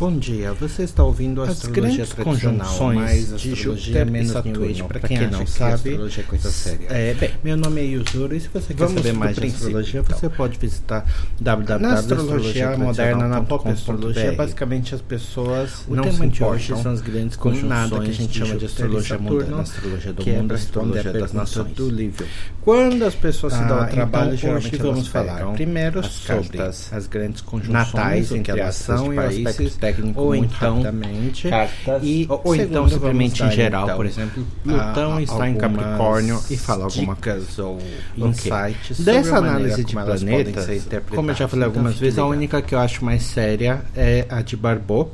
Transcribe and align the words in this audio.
Bom 0.00 0.16
dia, 0.16 0.54
você 0.54 0.84
está 0.84 1.04
ouvindo 1.04 1.42
a 1.42 1.44
As 1.44 1.50
astrologia 1.50 2.06
grandes 2.06 2.12
conjunções 2.14 2.96
mais 2.96 3.38
de 3.38 3.52
astrologia 3.52 3.98
Júpiter 3.98 4.22
e 4.22 4.26
Saturno, 4.26 4.88
para 4.88 5.00
quem 5.00 5.18
quem 5.18 5.30
não 5.30 5.46
sabe. 5.46 5.74
astrologia 5.74 6.24
é 6.24 6.26
coisa 6.26 6.50
séria. 6.50 6.86
É, 6.88 7.12
bem, 7.12 7.30
meu 7.44 7.54
nome 7.58 7.82
é 7.82 7.84
Yuzuru 7.84 8.34
e 8.34 8.40
se 8.40 8.48
você 8.48 8.72
quer 8.72 8.88
saber 8.88 9.12
mais 9.12 9.36
de 9.36 9.46
astrologia, 9.46 10.00
então. 10.00 10.18
você 10.18 10.30
pode 10.30 10.58
visitar 10.58 11.04
Na 11.38 11.92
astrologia 11.92 12.78
moderna, 12.78 13.28
na 13.28 13.42
pop 13.42 13.68
astrologia, 13.68 14.22
www.astrologia 14.22 14.32
basicamente 14.32 14.94
as 14.94 15.02
pessoas 15.02 15.84
O 15.86 15.94
não 15.94 16.04
tema 16.04 16.24
se 16.24 16.28
de 16.28 16.44
hoje 16.44 16.82
são 16.82 16.92
as 16.92 17.02
grandes 17.02 17.36
conjunções 17.36 17.68
nada 17.68 18.00
que 18.00 18.10
a 18.10 18.14
gente 18.14 18.38
chama 18.38 18.56
de 18.56 18.64
astrologia 18.64 19.18
Saturno, 19.18 19.34
moderna, 19.34 19.60
astrologia 19.60 20.12
do 20.14 20.22
que 20.22 20.30
é 20.30 20.36
mundo, 20.36 20.52
responder 20.52 20.98
astrologia 21.00 21.10
a 21.10 21.24
das 21.24 21.32
nações. 21.34 21.74
do 21.74 21.90
Lívio. 21.90 22.26
Quando 22.62 23.04
as 23.04 23.14
pessoas 23.14 23.52
se 23.52 23.62
dão 23.64 23.76
Ah, 23.76 23.82
ao 23.82 23.90
trabalho, 23.90 24.28
então, 24.28 24.36
geralmente 24.38 24.76
hoje 24.76 24.82
vamos 24.82 25.08
falar 25.08 25.52
primeiro 25.52 26.00
as 26.00 26.06
sobre 26.06 26.58
as 26.58 27.06
grandes 27.06 27.42
conjunções 27.42 27.92
natais, 27.92 28.32
entre 28.32 28.54
de 28.54 28.60
e 28.60 29.14
países, 29.14 29.76
técnico 29.96 30.20
ou 30.20 30.34
muito 30.34 30.54
então 30.54 30.82
rapidamente. 30.82 31.48
cartas, 31.48 32.02
e 32.02 32.26
ou, 32.28 32.40
ou 32.44 32.56
então 32.56 32.88
simplesmente 32.88 33.42
em 33.42 33.50
geral, 33.50 33.84
então, 33.84 33.96
por 33.96 34.06
exemplo, 34.06 34.46
Plutão 34.62 35.16
a- 35.16 35.22
está 35.22 35.48
em 35.48 35.54
Capricórnio 35.56 36.40
e 36.50 36.56
fala 36.56 36.84
alguma 36.84 37.16
coisa. 37.16 37.62
ou 37.62 37.78
insights 38.16 38.96
sobre 38.96 39.12
Dessa 39.12 39.36
análise 39.38 39.84
de 39.84 39.94
como 39.94 40.04
planetas, 40.06 40.86
como 41.14 41.30
eu 41.30 41.34
já 41.34 41.48
falei 41.48 41.66
Então, 41.68 41.80
algumas 41.80 41.98
vezes, 41.98 42.18
a 42.18 42.26
única 42.26 42.62
que 42.62 42.74
eu 42.74 42.78
acho 42.78 43.04
mais 43.04 43.22
séria 43.22 43.82
é 43.94 44.26
a 44.28 44.42
de 44.42 44.56
Barbot, 44.56 45.10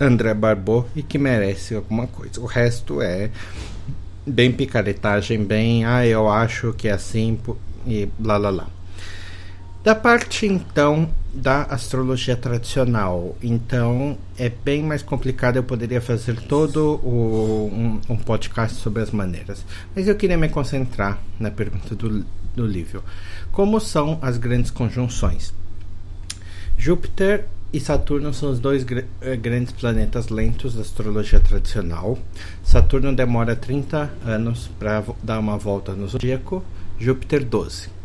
André 0.00 0.34
Barbot, 0.34 0.86
e 0.96 1.02
que 1.02 1.18
merece 1.18 1.74
alguma 1.74 2.06
coisa. 2.06 2.40
O 2.40 2.46
resto 2.46 3.00
é 3.00 3.30
bem 4.26 4.52
picaretagem, 4.52 5.44
bem, 5.44 5.84
ah, 5.84 6.06
eu 6.06 6.28
acho 6.30 6.72
que 6.72 6.88
é 6.88 6.92
assim 6.92 7.38
e 7.86 8.08
blá 8.18 8.38
blá 8.38 8.52
blá. 8.52 8.66
Da 9.82 9.94
parte 9.96 10.46
então 10.46 11.10
da 11.34 11.62
astrologia 11.62 12.36
tradicional, 12.36 13.36
então 13.42 14.16
é 14.38 14.48
bem 14.48 14.82
mais 14.82 15.02
complicado. 15.02 15.56
Eu 15.56 15.64
poderia 15.64 16.00
fazer 16.00 16.36
todo 16.42 17.00
o, 17.02 17.68
um, 17.72 18.00
um 18.12 18.16
podcast 18.16 18.76
sobre 18.78 19.02
as 19.02 19.10
maneiras, 19.10 19.64
mas 19.96 20.06
eu 20.06 20.14
queria 20.14 20.36
me 20.36 20.48
concentrar 20.48 21.18
na 21.40 21.50
pergunta 21.50 21.96
do, 21.96 22.24
do 22.54 22.64
Lívio: 22.66 23.02
como 23.50 23.80
são 23.80 24.18
as 24.22 24.36
grandes 24.36 24.70
conjunções? 24.70 25.52
Júpiter 26.78 27.46
e 27.72 27.80
Saturno 27.80 28.32
são 28.32 28.50
os 28.50 28.60
dois 28.60 28.84
gr- 28.84 29.04
eh, 29.20 29.34
grandes 29.36 29.72
planetas 29.72 30.28
lentos 30.28 30.74
da 30.74 30.82
astrologia 30.82 31.40
tradicional. 31.40 32.18
Saturno 32.62 33.12
demora 33.14 33.56
30 33.56 34.10
anos 34.24 34.70
para 34.78 35.02
dar 35.22 35.40
uma 35.40 35.56
volta 35.56 35.92
no 35.92 36.06
zodíaco, 36.06 36.62
Júpiter 37.00 37.44
12. 37.44 38.01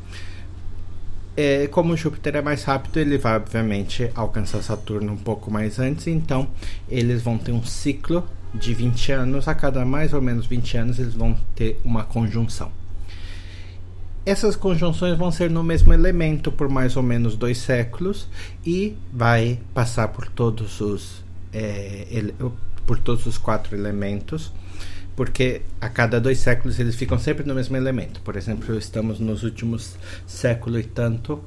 É, 1.39 1.67
como 1.67 1.95
Júpiter 1.95 2.35
é 2.35 2.41
mais 2.41 2.63
rápido, 2.63 2.97
ele 2.97 3.17
vai 3.17 3.35
obviamente 3.35 4.09
alcançar 4.15 4.61
Saturno 4.63 5.13
um 5.13 5.17
pouco 5.17 5.51
mais 5.51 5.77
antes, 5.77 6.07
então 6.07 6.47
eles 6.89 7.21
vão 7.21 7.37
ter 7.37 7.51
um 7.51 7.63
ciclo 7.63 8.27
de 8.55 8.73
20 8.73 9.11
anos, 9.11 9.47
a 9.47 9.53
cada 9.53 9.85
mais 9.85 10.13
ou 10.13 10.21
menos 10.21 10.47
20 10.47 10.77
anos 10.77 10.97
eles 10.97 11.13
vão 11.13 11.37
ter 11.55 11.79
uma 11.85 12.03
conjunção. 12.03 12.71
Essas 14.25 14.55
conjunções 14.55 15.15
vão 15.17 15.31
ser 15.31 15.49
no 15.51 15.63
mesmo 15.63 15.93
elemento 15.93 16.51
por 16.51 16.67
mais 16.69 16.97
ou 16.97 17.03
menos 17.03 17.37
dois 17.37 17.59
séculos 17.59 18.27
e 18.65 18.97
vai 19.13 19.59
passar 19.75 20.07
por 20.09 20.27
todos 20.29 20.81
os 20.81 21.23
é, 21.53 22.07
ele- 22.09 22.33
por 22.85 22.97
todos 22.99 23.25
os 23.25 23.37
quatro 23.37 23.75
elementos, 23.75 24.51
porque 25.17 25.63
a 25.81 25.89
cada 25.89 26.21
dois 26.21 26.37
séculos 26.37 26.79
eles 26.79 26.95
ficam 26.95 27.17
sempre 27.17 27.43
no 27.43 27.55
mesmo 27.55 27.75
elemento. 27.75 28.21
Por 28.21 28.35
exemplo, 28.37 28.77
estamos 28.77 29.19
nos 29.19 29.41
últimos 29.41 29.95
século 30.27 30.79
e 30.79 30.83
tanto 30.83 31.43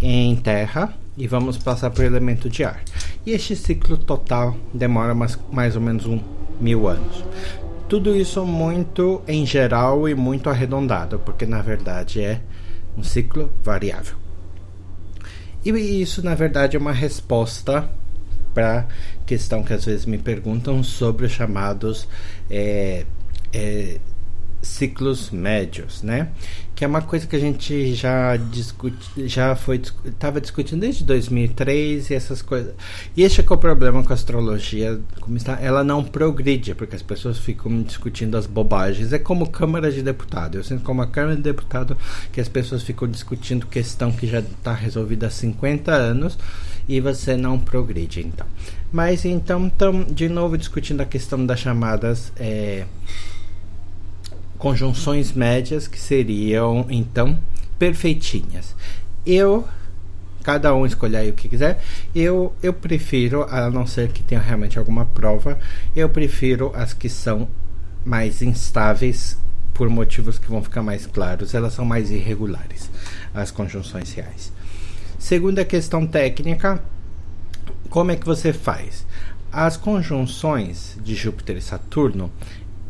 em 0.00 0.36
Terra 0.36 0.94
e 1.18 1.26
vamos 1.26 1.58
passar 1.58 1.90
para 1.90 2.04
o 2.04 2.06
elemento 2.06 2.48
de 2.48 2.62
ar. 2.62 2.80
E 3.26 3.32
este 3.32 3.56
ciclo 3.56 3.98
total 3.98 4.56
demora 4.72 5.12
mais, 5.12 5.36
mais 5.50 5.74
ou 5.74 5.82
menos 5.82 6.06
um 6.06 6.20
mil 6.60 6.86
anos. 6.86 7.24
Tudo 7.88 8.16
isso 8.16 8.46
muito 8.46 9.22
em 9.26 9.44
geral 9.44 10.08
e 10.08 10.14
muito 10.14 10.48
arredondado, 10.48 11.18
porque 11.18 11.44
na 11.44 11.60
verdade 11.60 12.22
é 12.22 12.40
um 12.96 13.02
ciclo 13.02 13.50
variável. 13.64 14.14
E 15.64 15.70
isso, 16.00 16.24
na 16.24 16.36
verdade, 16.36 16.76
é 16.76 16.80
uma 16.80 16.92
resposta 16.92 17.90
para 18.54 18.86
questão 19.26 19.62
que 19.62 19.72
às 19.72 19.84
vezes 19.84 20.06
me 20.06 20.18
perguntam 20.18 20.82
sobre 20.82 21.26
os 21.26 21.32
chamados 21.32 22.08
é, 22.50 23.04
é, 23.52 23.98
ciclos 24.62 25.30
médios, 25.30 26.02
né? 26.02 26.28
Que 26.74 26.84
é 26.84 26.86
uma 26.86 27.02
coisa 27.02 27.26
que 27.26 27.36
a 27.36 27.38
gente 27.38 27.94
já 27.94 28.36
discute, 28.36 29.28
já 29.28 29.54
foi 29.54 29.80
estava 30.04 30.40
discutindo 30.40 30.80
desde 30.80 31.04
2003 31.04 32.10
e 32.10 32.14
essas 32.14 32.42
coisas. 32.42 32.74
E 33.16 33.22
esse 33.22 33.40
é 33.40 33.42
que 33.42 33.52
é 33.52 33.56
o 33.56 33.58
problema 33.58 34.02
com 34.02 34.12
a 34.12 34.14
astrologia, 34.14 34.98
como 35.20 35.36
está, 35.36 35.58
ela 35.60 35.84
não 35.84 36.02
progride, 36.02 36.74
porque 36.74 36.96
as 36.96 37.02
pessoas 37.02 37.38
ficam 37.38 37.82
discutindo 37.82 38.36
as 38.36 38.46
bobagens. 38.46 39.12
É 39.12 39.18
como 39.18 39.48
Câmara 39.48 39.90
de 39.90 40.02
Deputado. 40.02 40.56
Eu 40.56 40.64
sinto 40.64 40.82
como 40.82 41.02
a 41.02 41.06
Câmara 41.06 41.36
de 41.36 41.42
Deputado 41.42 41.96
que 42.32 42.40
as 42.40 42.48
pessoas 42.48 42.82
ficam 42.82 43.08
discutindo 43.08 43.66
questão 43.66 44.12
que 44.12 44.26
já 44.26 44.40
está 44.40 44.72
resolvida 44.72 45.26
há 45.26 45.30
50 45.30 45.92
anos 45.92 46.38
e 46.90 46.98
você 46.98 47.36
não 47.36 47.56
progride, 47.56 48.20
então. 48.20 48.44
Mas 48.90 49.24
então, 49.24 49.70
de 50.10 50.28
novo 50.28 50.58
discutindo 50.58 51.00
a 51.00 51.04
questão 51.04 51.46
das 51.46 51.60
chamadas 51.60 52.32
é, 52.36 52.84
conjunções 54.58 55.32
médias 55.32 55.86
que 55.86 56.00
seriam 56.00 56.84
então 56.90 57.38
perfeitinhas. 57.78 58.74
Eu 59.24 59.68
cada 60.42 60.74
um 60.74 60.84
escolher 60.84 61.18
aí 61.18 61.30
o 61.30 61.32
que 61.32 61.48
quiser. 61.48 61.80
Eu 62.12 62.52
eu 62.60 62.72
prefiro, 62.72 63.44
a 63.48 63.70
não 63.70 63.86
ser 63.86 64.08
que 64.08 64.24
tenha 64.24 64.40
realmente 64.40 64.76
alguma 64.76 65.04
prova, 65.04 65.60
eu 65.94 66.08
prefiro 66.08 66.72
as 66.74 66.92
que 66.92 67.08
são 67.08 67.46
mais 68.04 68.42
instáveis 68.42 69.38
por 69.72 69.88
motivos 69.88 70.40
que 70.40 70.48
vão 70.48 70.60
ficar 70.60 70.82
mais 70.82 71.06
claros. 71.06 71.54
Elas 71.54 71.72
são 71.72 71.84
mais 71.84 72.10
irregulares, 72.10 72.90
as 73.32 73.52
conjunções 73.52 74.12
reais. 74.12 74.52
Segunda 75.20 75.66
questão 75.66 76.06
técnica, 76.06 76.82
como 77.90 78.10
é 78.10 78.16
que 78.16 78.24
você 78.24 78.54
faz? 78.54 79.06
As 79.52 79.76
conjunções 79.76 80.98
de 81.04 81.14
Júpiter 81.14 81.58
e 81.58 81.60
Saturno, 81.60 82.32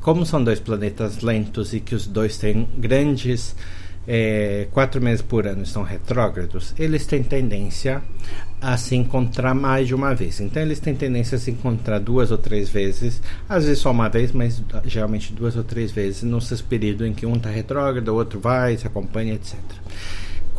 como 0.00 0.24
são 0.24 0.42
dois 0.42 0.60
planetas 0.60 1.22
lentos 1.22 1.74
e 1.74 1.80
que 1.80 1.92
os 1.92 2.06
dois 2.06 2.38
têm 2.38 2.68
grandes 2.78 3.56
é, 4.06 4.68
quatro 4.70 5.02
meses 5.02 5.20
por 5.20 5.44
ano 5.44 5.64
estão 5.64 5.82
retrógrados, 5.82 6.72
eles 6.78 7.04
têm 7.04 7.22
tendência 7.22 8.00
a 8.60 8.76
se 8.76 8.94
encontrar 8.94 9.52
mais 9.52 9.88
de 9.88 9.94
uma 9.94 10.14
vez. 10.14 10.41
Então 10.41 10.62
eles 10.62 10.78
têm 10.78 10.94
tendência 10.94 11.34
a 11.34 11.38
se 11.38 11.50
encontrar 11.50 11.98
duas 11.98 12.30
ou 12.30 12.38
três 12.38 12.68
vezes, 12.68 13.20
às 13.48 13.64
vezes 13.64 13.80
só 13.80 13.91
uma 13.91 14.08
vez, 14.08 14.30
mas 14.30 14.62
geralmente 14.84 15.32
duas 15.32 15.56
ou 15.56 15.64
três 15.64 15.91
vezes 15.91 16.24
seu 16.42 16.58
período 16.58 17.04
em 17.04 17.12
que 17.12 17.26
um 17.26 17.34
está 17.34 17.50
retrógrado, 17.50 18.08
o 18.08 18.14
outro 18.14 18.38
vai, 18.38 18.76
se 18.76 18.86
acompanha, 18.86 19.34
etc. 19.34 19.58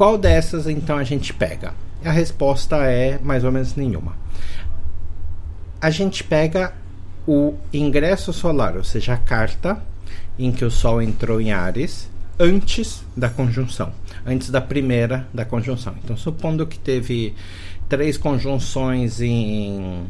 Qual 0.02 0.18
dessas 0.18 0.66
então 0.66 0.98
a 0.98 1.04
gente 1.04 1.32
pega? 1.32 1.76
A 2.04 2.10
resposta 2.10 2.76
é 2.78 3.20
mais 3.20 3.44
ou 3.44 3.52
menos 3.52 3.76
nenhuma. 3.76 4.18
A 5.80 5.92
gente 5.92 6.24
pega 6.24 6.74
o 7.28 7.54
ingresso 7.72 8.34
solar, 8.34 8.76
ou 8.76 8.84
seja, 8.84 9.14
a 9.14 9.18
carta 9.18 9.80
em 10.40 10.52
que 10.52 10.66
o 10.66 10.72
Sol 10.72 11.04
entrou 11.04 11.40
em 11.40 11.52
Ares 11.52 12.10
antes 12.40 13.04
da 13.16 13.30
conjunção, 13.30 13.94
antes 14.26 14.50
da 14.50 14.60
primeira 14.60 15.28
da 15.32 15.46
conjunção. 15.46 15.94
Então, 16.04 16.18
supondo 16.18 16.66
que 16.66 16.80
teve 16.80 17.36
três 17.88 18.18
conjunções 18.18 19.22
em 19.22 20.08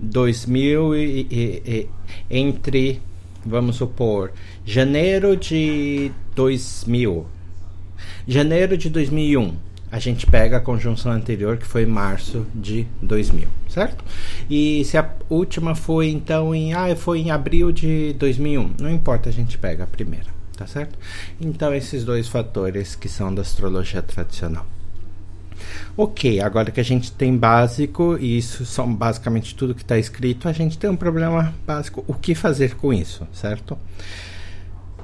2000 0.00 0.96
e, 0.96 1.02
e, 1.30 1.62
e 1.66 1.88
entre, 2.30 3.02
vamos 3.44 3.76
supor, 3.76 4.32
janeiro 4.64 5.36
de 5.36 6.10
2000, 6.34 7.26
janeiro 8.26 8.76
de 8.76 8.88
2001 8.88 9.54
a 9.94 10.00
gente 10.00 10.26
pega 10.26 10.56
a 10.56 10.60
conjunção 10.60 11.12
anterior, 11.12 11.56
que 11.56 11.64
foi 11.64 11.86
março 11.86 12.44
de 12.52 12.84
2000, 13.00 13.46
certo? 13.68 14.04
E 14.50 14.84
se 14.84 14.98
a 14.98 15.08
última 15.30 15.76
foi 15.76 16.08
então 16.08 16.52
em, 16.52 16.74
ah, 16.74 16.96
foi 16.96 17.20
em 17.20 17.30
abril 17.30 17.70
de 17.70 18.12
2001, 18.14 18.74
não 18.80 18.90
importa, 18.90 19.28
a 19.28 19.32
gente 19.32 19.56
pega 19.56 19.84
a 19.84 19.86
primeira, 19.86 20.26
tá 20.56 20.66
certo? 20.66 20.98
Então 21.40 21.72
esses 21.72 22.04
dois 22.04 22.26
fatores 22.26 22.96
que 22.96 23.08
são 23.08 23.32
da 23.32 23.42
astrologia 23.42 24.02
tradicional. 24.02 24.66
Ok, 25.96 26.40
agora 26.40 26.72
que 26.72 26.80
a 26.80 26.84
gente 26.84 27.12
tem 27.12 27.36
básico, 27.36 28.18
e 28.18 28.36
isso 28.36 28.66
são 28.66 28.92
basicamente 28.92 29.54
tudo 29.54 29.76
que 29.76 29.82
está 29.82 29.96
escrito, 29.96 30.48
a 30.48 30.52
gente 30.52 30.76
tem 30.76 30.90
um 30.90 30.96
problema 30.96 31.54
básico, 31.64 32.04
o 32.08 32.14
que 32.14 32.34
fazer 32.34 32.74
com 32.74 32.92
isso, 32.92 33.24
certo? 33.32 33.78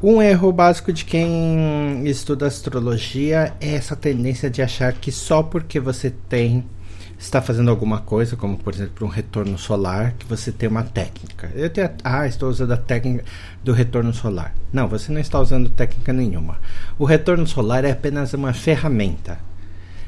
Um 0.02 0.22
erro 0.22 0.50
básico 0.50 0.94
de 0.94 1.04
quem 1.04 2.06
estuda 2.06 2.46
astrologia 2.46 3.54
é 3.60 3.74
essa 3.74 3.94
tendência 3.94 4.48
de 4.48 4.62
achar 4.62 4.94
que 4.94 5.12
só 5.12 5.42
porque 5.42 5.78
você 5.78 6.10
tem 6.10 6.64
está 7.18 7.42
fazendo 7.42 7.70
alguma 7.70 8.00
coisa, 8.00 8.34
como 8.34 8.56
por 8.56 8.72
exemplo 8.72 9.06
um 9.06 9.10
retorno 9.10 9.58
solar, 9.58 10.14
que 10.18 10.24
você 10.24 10.50
tem 10.50 10.70
uma 10.70 10.82
técnica. 10.82 11.52
Eu 11.54 11.68
tenho, 11.68 11.90
ah, 12.02 12.26
estou 12.26 12.48
usando 12.48 12.72
a 12.72 12.78
técnica 12.78 13.24
do 13.62 13.74
retorno 13.74 14.14
solar. 14.14 14.54
Não, 14.72 14.88
você 14.88 15.12
não 15.12 15.20
está 15.20 15.38
usando 15.38 15.68
técnica 15.68 16.14
nenhuma. 16.14 16.58
O 16.98 17.04
retorno 17.04 17.46
solar 17.46 17.84
é 17.84 17.90
apenas 17.90 18.32
uma 18.32 18.54
ferramenta. 18.54 19.38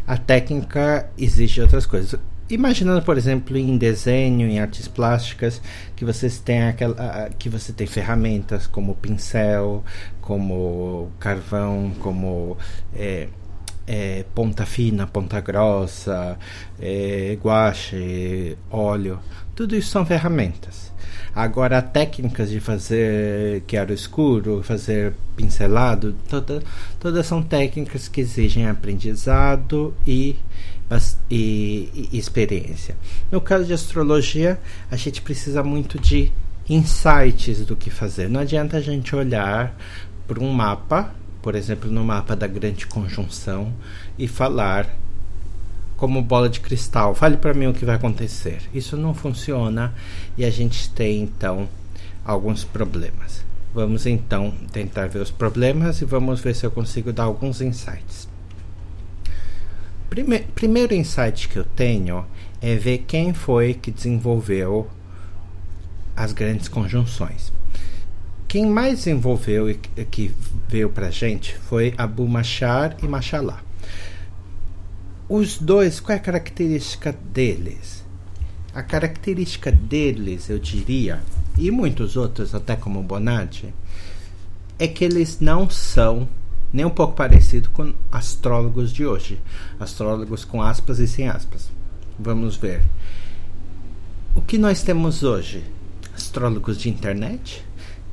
A 0.06 0.16
técnica 0.16 1.06
exige 1.18 1.60
outras 1.60 1.84
coisas. 1.84 2.18
Imaginando, 2.50 3.02
por 3.02 3.16
exemplo, 3.16 3.56
em 3.56 3.76
desenho, 3.76 4.48
em 4.48 4.58
artes 4.58 4.88
plásticas, 4.88 5.60
que 5.96 6.04
vocês 6.04 6.38
têm 6.38 6.64
aquela, 6.64 7.30
que 7.38 7.48
você 7.48 7.72
tem 7.72 7.86
ferramentas 7.86 8.66
como 8.66 8.94
pincel, 8.94 9.84
como 10.20 11.10
carvão, 11.18 11.92
como 12.00 12.56
é, 12.94 13.28
é, 13.86 14.24
ponta 14.34 14.66
fina, 14.66 15.06
ponta 15.06 15.40
grossa, 15.40 16.38
é, 16.80 17.36
guache, 17.42 18.56
óleo, 18.70 19.18
tudo 19.54 19.76
isso 19.76 19.90
são 19.90 20.04
ferramentas. 20.04 20.91
Agora, 21.34 21.80
técnicas 21.80 22.50
de 22.50 22.60
fazer 22.60 23.62
quero 23.66 23.92
escuro, 23.92 24.62
fazer 24.62 25.14
pincelado, 25.34 26.14
toda, 26.28 26.62
todas 27.00 27.26
são 27.26 27.42
técnicas 27.42 28.06
que 28.06 28.20
exigem 28.20 28.68
aprendizado 28.68 29.94
e, 30.06 30.36
e, 31.30 32.08
e 32.12 32.18
experiência. 32.18 32.96
No 33.30 33.40
caso 33.40 33.64
de 33.64 33.72
astrologia, 33.72 34.60
a 34.90 34.96
gente 34.96 35.22
precisa 35.22 35.62
muito 35.62 35.98
de 35.98 36.30
insights 36.68 37.64
do 37.64 37.76
que 37.76 37.88
fazer. 37.88 38.28
Não 38.28 38.40
adianta 38.40 38.76
a 38.76 38.80
gente 38.80 39.16
olhar 39.16 39.74
para 40.28 40.38
um 40.38 40.52
mapa, 40.52 41.14
por 41.40 41.54
exemplo, 41.54 41.90
no 41.90 42.04
mapa 42.04 42.36
da 42.36 42.46
grande 42.46 42.86
conjunção, 42.86 43.72
e 44.18 44.28
falar 44.28 44.86
como 46.02 46.20
bola 46.20 46.48
de 46.48 46.58
cristal. 46.58 47.14
Fale 47.14 47.36
para 47.36 47.54
mim 47.54 47.68
o 47.68 47.72
que 47.72 47.84
vai 47.84 47.94
acontecer. 47.94 48.60
Isso 48.74 48.96
não 48.96 49.14
funciona 49.14 49.94
e 50.36 50.44
a 50.44 50.50
gente 50.50 50.90
tem 50.90 51.22
então 51.22 51.68
alguns 52.24 52.64
problemas. 52.64 53.44
Vamos 53.72 54.04
então 54.04 54.52
tentar 54.72 55.06
ver 55.06 55.20
os 55.20 55.30
problemas 55.30 56.00
e 56.00 56.04
vamos 56.04 56.40
ver 56.40 56.56
se 56.56 56.66
eu 56.66 56.72
consigo 56.72 57.12
dar 57.12 57.22
alguns 57.22 57.60
insights. 57.60 58.28
Prime 60.10 60.40
primeiro 60.56 60.92
insight 60.92 61.46
que 61.46 61.56
eu 61.56 61.64
tenho 61.64 62.26
é 62.60 62.74
ver 62.74 63.04
quem 63.06 63.32
foi 63.32 63.72
que 63.72 63.92
desenvolveu 63.92 64.90
as 66.16 66.32
grandes 66.32 66.66
conjunções. 66.66 67.52
Quem 68.48 68.66
mais 68.66 68.96
desenvolveu 68.98 69.70
e 69.70 69.74
que 69.76 70.34
veio 70.68 70.90
para 70.90 71.12
gente 71.12 71.56
foi 71.58 71.94
Abu 71.96 72.26
Machar 72.26 72.96
e 73.04 73.06
Machalá. 73.06 73.62
Os 75.28 75.58
dois, 75.58 76.00
qual 76.00 76.16
é 76.16 76.20
a 76.20 76.22
característica 76.22 77.12
deles? 77.12 78.04
A 78.74 78.82
característica 78.82 79.70
deles, 79.70 80.48
eu 80.48 80.58
diria, 80.58 81.22
e 81.56 81.70
muitos 81.70 82.16
outros, 82.16 82.54
até 82.54 82.74
como 82.74 83.02
Bonatti, 83.02 83.72
é 84.78 84.88
que 84.88 85.04
eles 85.04 85.40
não 85.40 85.68
são 85.70 86.28
nem 86.72 86.84
um 86.84 86.90
pouco 86.90 87.14
parecidos 87.14 87.68
com 87.72 87.92
astrólogos 88.10 88.92
de 88.92 89.04
hoje. 89.04 89.38
Astrólogos 89.78 90.44
com 90.44 90.62
aspas 90.62 90.98
e 90.98 91.06
sem 91.06 91.28
aspas. 91.28 91.70
Vamos 92.18 92.56
ver. 92.56 92.82
O 94.34 94.40
que 94.40 94.56
nós 94.56 94.82
temos 94.82 95.22
hoje? 95.22 95.62
Astrólogos 96.14 96.78
de 96.78 96.88
internet, 96.88 97.64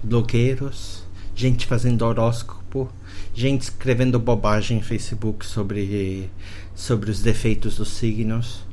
blogueiros, 0.04 1.04
gente 1.34 1.66
fazendo 1.66 2.04
horóscopo, 2.04 2.90
gente 3.40 3.62
escrevendo 3.62 4.20
bobagem 4.20 4.80
em 4.80 4.82
Facebook 4.82 5.46
sobre 5.46 6.30
sobre 6.76 7.10
os 7.10 7.22
defeitos 7.22 7.78
dos 7.78 7.88
signos. 7.88 8.66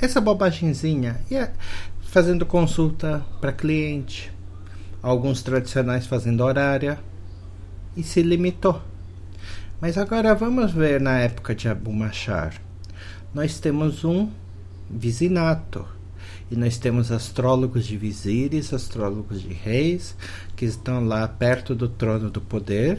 Essa 0.00 0.20
bobagemzinha 0.20 1.20
ia 1.30 1.52
fazendo 2.02 2.44
consulta 2.44 3.24
para 3.40 3.52
cliente, 3.52 4.32
alguns 5.00 5.44
tradicionais 5.44 6.08
fazendo 6.08 6.42
horária 6.42 6.98
e 7.96 8.02
se 8.02 8.20
limitou. 8.20 8.82
Mas 9.80 9.96
agora 9.96 10.34
vamos 10.34 10.72
ver 10.72 11.00
na 11.00 11.20
época 11.20 11.54
de 11.54 11.68
Abu 11.68 11.92
Machar. 11.92 12.60
Nós 13.32 13.60
temos 13.60 14.04
um 14.04 14.28
vizinato 14.90 15.86
e 16.50 16.56
nós 16.56 16.76
temos 16.76 17.10
astrólogos 17.10 17.86
de 17.86 17.96
vizires, 17.96 18.72
astrólogos 18.72 19.40
de 19.40 19.52
reis, 19.52 20.14
que 20.54 20.64
estão 20.64 21.04
lá 21.04 21.26
perto 21.26 21.74
do 21.74 21.88
trono 21.88 22.30
do 22.30 22.40
poder, 22.40 22.98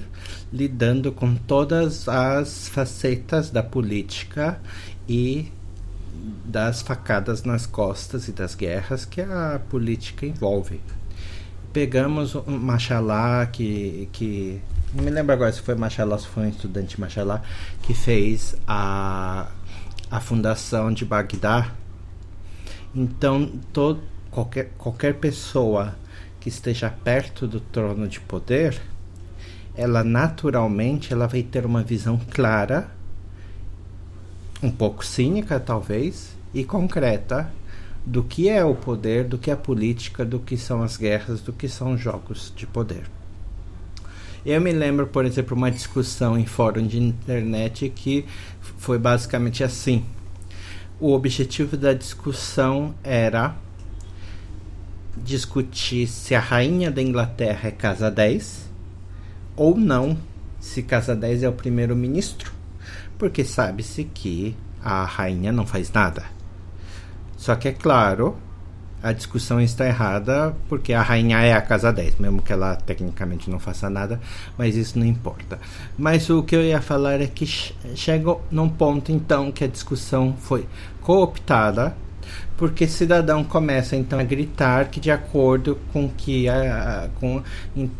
lidando 0.51 1.11
com 1.11 1.35
todas 1.35 2.09
as 2.09 2.67
facetas 2.67 3.49
da 3.49 3.61
política 3.61 4.59
e 5.07 5.51
das 6.43 6.81
facadas 6.81 7.43
nas 7.43 7.65
costas 7.65 8.27
e 8.27 8.31
das 8.31 8.55
guerras 8.55 9.05
que 9.05 9.21
a 9.21 9.59
política 9.69 10.25
envolve. 10.25 10.81
Pegamos 11.71 12.35
um 12.35 12.57
Machalá 12.57 13.45
que, 13.45 14.09
que 14.11 14.61
não 14.93 15.03
me 15.03 15.11
lembro 15.11 15.33
agora 15.33 15.51
se 15.51 15.61
foi 15.61 15.75
Machalá 15.75 16.17
se 16.17 16.27
foi 16.27 16.45
um 16.45 16.49
estudante 16.49 16.99
Machalá 16.99 17.41
que 17.83 17.93
fez 17.93 18.55
a, 18.65 19.47
a 20.09 20.19
fundação 20.21 20.91
de 20.91 21.03
Bagdá 21.03 21.71
então, 22.95 23.51
todo, 23.73 23.99
qualquer, 24.31 24.71
qualquer 24.77 25.15
pessoa 25.15 25.95
que 26.39 26.47
esteja 26.47 26.89
perto 26.89 27.45
do 27.45 27.59
trono 27.59 28.07
de 28.07 28.21
poder, 28.21 28.81
ela 29.75 30.01
naturalmente 30.01 31.11
ela 31.11 31.27
vai 31.27 31.43
ter 31.43 31.65
uma 31.65 31.83
visão 31.83 32.17
clara, 32.31 32.89
um 34.63 34.71
pouco 34.71 35.05
cínica 35.05 35.59
talvez, 35.59 36.35
e 36.53 36.63
concreta 36.63 37.51
do 38.05 38.23
que 38.23 38.47
é 38.47 38.63
o 38.63 38.75
poder, 38.75 39.25
do 39.25 39.37
que 39.37 39.49
é 39.49 39.53
a 39.53 39.57
política, 39.57 40.23
do 40.23 40.39
que 40.39 40.55
são 40.55 40.81
as 40.81 40.95
guerras, 40.95 41.41
do 41.41 41.51
que 41.51 41.67
são 41.67 41.93
os 41.93 41.99
jogos 41.99 42.53
de 42.55 42.65
poder. 42.65 43.03
Eu 44.45 44.61
me 44.61 44.71
lembro, 44.71 45.07
por 45.07 45.25
exemplo, 45.25 45.57
uma 45.57 45.71
discussão 45.71 46.37
em 46.37 46.45
fórum 46.45 46.85
de 46.85 46.99
internet 46.99 47.89
que 47.89 48.25
foi 48.77 48.99
basicamente 48.99 49.63
assim 49.63 50.05
o 51.05 51.13
objetivo 51.13 51.77
da 51.77 51.93
discussão 51.93 52.95
era 53.03 53.55
discutir 55.15 56.07
se 56.07 56.33
a 56.33 56.39
rainha 56.39 56.89
da 56.89 56.99
Inglaterra 56.99 57.67
é 57.69 57.71
casa 57.71 58.09
10 58.09 58.67
ou 59.55 59.77
não, 59.77 60.17
se 60.59 60.81
casa 60.81 61.15
10 61.15 61.43
é 61.43 61.47
o 61.47 61.53
primeiro-ministro, 61.53 62.51
porque 63.19 63.45
sabe-se 63.45 64.03
que 64.05 64.57
a 64.83 65.05
rainha 65.05 65.51
não 65.51 65.67
faz 65.67 65.91
nada. 65.91 66.23
Só 67.37 67.53
que 67.55 67.67
é 67.67 67.71
claro 67.71 68.35
a 69.05 69.13
discussão 69.13 69.61
está 69.61 69.85
errada 69.85 70.55
porque 70.67 70.91
a 70.91 71.01
rainha 71.03 71.37
é 71.37 71.53
a 71.53 71.61
casa 71.61 71.93
10, 71.93 72.15
mesmo 72.15 72.41
que 72.41 72.51
ela 72.51 72.75
tecnicamente 72.75 73.51
não 73.51 73.59
faça 73.59 73.87
nada, 73.87 74.19
mas 74.57 74.75
isso 74.75 74.97
não 74.97 75.05
importa. 75.05 75.59
Mas 75.95 76.27
o 76.27 76.41
que 76.41 76.55
eu 76.55 76.63
ia 76.63 76.81
falar 76.81 77.21
é 77.21 77.27
que 77.27 77.45
chega 77.45 78.35
num 78.49 78.67
ponto 78.67 79.11
então 79.11 79.51
que 79.51 79.63
a 79.63 79.67
discussão 79.67 80.35
foi 80.39 80.65
cooptada 81.01 81.95
porque 82.57 82.87
cidadão 82.87 83.43
começa 83.43 83.95
então 83.95 84.17
a 84.17 84.23
gritar 84.23 84.89
que 84.89 84.99
de 84.99 85.11
acordo 85.11 85.77
com 85.93 86.09
que 86.09 86.49
a, 86.49 87.07
com 87.19 87.43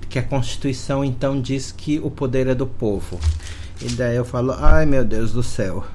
que 0.10 0.18
a 0.18 0.24
Constituição 0.24 1.06
então 1.06 1.40
diz 1.40 1.72
que 1.72 2.00
o 2.00 2.10
poder 2.10 2.48
é 2.48 2.56
do 2.56 2.66
povo. 2.66 3.20
E 3.80 3.90
daí 3.90 4.16
eu 4.16 4.26
falo, 4.26 4.56
ai 4.58 4.88
meu 4.88 5.06
Deus 5.06 5.32
do 5.32 5.44
céu 5.44 5.86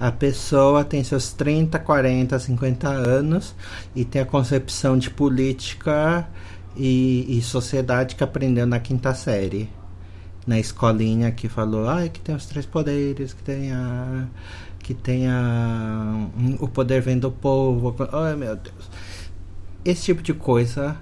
a 0.00 0.10
pessoa 0.10 0.82
tem 0.82 1.04
seus 1.04 1.30
30, 1.34 1.78
40, 1.78 2.38
50 2.38 2.88
anos 2.88 3.54
e 3.94 4.02
tem 4.02 4.22
a 4.22 4.24
concepção 4.24 4.96
de 4.96 5.10
política 5.10 6.26
e, 6.74 7.26
e 7.28 7.42
sociedade 7.42 8.16
que 8.16 8.24
aprendeu 8.24 8.66
na 8.66 8.80
quinta 8.80 9.12
série. 9.12 9.68
Na 10.46 10.58
escolinha 10.58 11.30
que 11.30 11.50
falou 11.50 11.86
ah, 11.86 12.08
que 12.08 12.18
tem 12.18 12.34
os 12.34 12.46
três 12.46 12.64
poderes, 12.64 13.34
que 13.34 13.42
tem 13.42 13.72
a. 13.72 14.26
que 14.78 14.94
tem 14.94 15.28
a. 15.28 16.28
o 16.58 16.66
poder 16.66 17.02
vem 17.02 17.18
do 17.18 17.30
povo. 17.30 17.94
Ai 18.10 18.34
meu 18.36 18.56
Deus. 18.56 18.90
Esse 19.84 20.04
tipo 20.04 20.22
de 20.22 20.32
coisa 20.32 20.96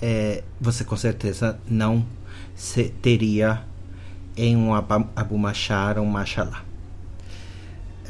é, 0.00 0.44
você 0.60 0.84
com 0.84 0.96
certeza 0.96 1.58
não 1.66 2.04
se, 2.54 2.90
teria 3.00 3.62
em 4.36 4.56
um 4.56 4.74
Abu 4.74 5.38
Machar 5.38 5.98
ou 5.98 6.04
um 6.04 6.10
Machalá. 6.10 6.69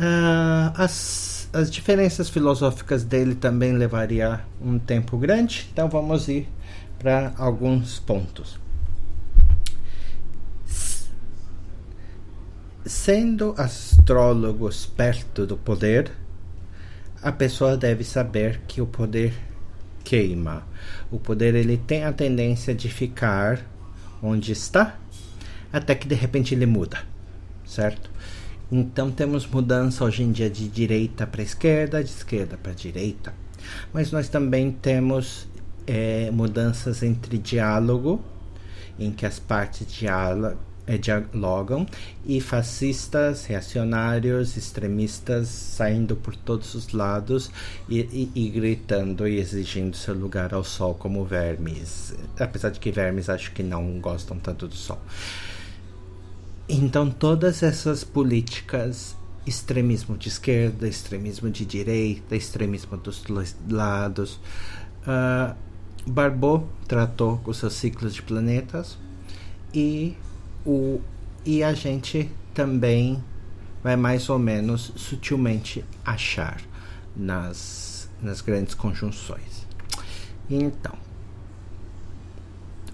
Uh, 0.00 0.72
as, 0.76 1.46
as 1.52 1.70
diferenças 1.70 2.30
filosóficas 2.30 3.04
dele 3.04 3.34
também 3.34 3.74
levaria 3.74 4.40
um 4.58 4.78
tempo 4.78 5.18
grande, 5.18 5.68
então 5.70 5.90
vamos 5.90 6.26
ir 6.26 6.48
para 6.98 7.34
alguns 7.36 7.98
pontos. 7.98 8.58
Sendo 12.86 13.54
astrólogos 13.58 14.86
perto 14.86 15.46
do 15.46 15.58
poder, 15.58 16.10
a 17.22 17.30
pessoa 17.30 17.76
deve 17.76 18.02
saber 18.02 18.62
que 18.66 18.80
o 18.80 18.86
poder 18.86 19.34
queima. 20.02 20.66
O 21.10 21.18
poder 21.18 21.54
ele 21.54 21.76
tem 21.76 22.04
a 22.04 22.12
tendência 22.12 22.74
de 22.74 22.88
ficar 22.88 23.60
onde 24.22 24.52
está 24.52 24.96
até 25.70 25.94
que 25.94 26.08
de 26.08 26.14
repente 26.14 26.54
ele 26.54 26.64
muda, 26.64 27.02
certo? 27.66 28.10
Então 28.72 29.10
temos 29.10 29.46
mudança 29.46 30.04
hoje 30.04 30.22
em 30.22 30.30
dia 30.30 30.48
de 30.48 30.68
direita 30.68 31.26
para 31.26 31.42
esquerda, 31.42 32.04
de 32.04 32.10
esquerda 32.10 32.56
para 32.56 32.72
direita. 32.72 33.34
Mas 33.92 34.12
nós 34.12 34.28
também 34.28 34.70
temos 34.70 35.48
é, 35.86 36.30
mudanças 36.30 37.02
entre 37.02 37.36
diálogo, 37.36 38.20
em 38.98 39.10
que 39.10 39.26
as 39.26 39.40
partes 39.40 39.86
é, 40.86 40.98
dialogam 40.98 41.84
e 42.24 42.40
fascistas, 42.40 43.44
reacionários, 43.44 44.56
extremistas 44.56 45.48
saindo 45.48 46.14
por 46.14 46.36
todos 46.36 46.74
os 46.74 46.92
lados 46.92 47.50
e, 47.88 48.00
e, 48.00 48.30
e, 48.34 48.48
gritando 48.50 49.26
e 49.26 49.38
exigindo 49.38 49.96
seu 49.96 50.14
lugar 50.14 50.54
ao 50.54 50.62
sol 50.62 50.94
como 50.94 51.24
vermes. 51.24 52.14
Apesar 52.38 52.70
de 52.70 52.78
que 52.78 52.92
vermes 52.92 53.28
acho 53.28 53.50
que 53.52 53.62
não 53.62 53.98
gostam 54.00 54.38
tanto 54.38 54.68
do 54.68 54.76
sol. 54.76 55.00
Então 56.72 57.10
todas 57.10 57.64
essas 57.64 58.04
políticas 58.04 59.16
extremismo 59.44 60.16
de 60.16 60.28
esquerda, 60.28 60.86
extremismo 60.86 61.50
de 61.50 61.66
direita, 61.66 62.36
extremismo 62.36 62.96
dos 62.96 63.22
dois 63.22 63.56
lados. 63.68 64.38
Uh, 65.02 65.56
Barbot 66.06 66.64
tratou 66.86 67.38
com 67.38 67.52
seus 67.52 67.74
ciclos 67.74 68.14
de 68.14 68.22
planetas 68.22 68.96
e, 69.74 70.16
o, 70.64 71.00
e 71.44 71.64
a 71.64 71.74
gente 71.74 72.30
também 72.54 73.22
vai 73.82 73.96
mais 73.96 74.28
ou 74.28 74.38
menos 74.38 74.92
sutilmente 74.94 75.84
achar 76.04 76.60
nas, 77.16 78.08
nas 78.22 78.40
grandes 78.40 78.74
conjunções. 78.74 79.66
Então, 80.48 80.94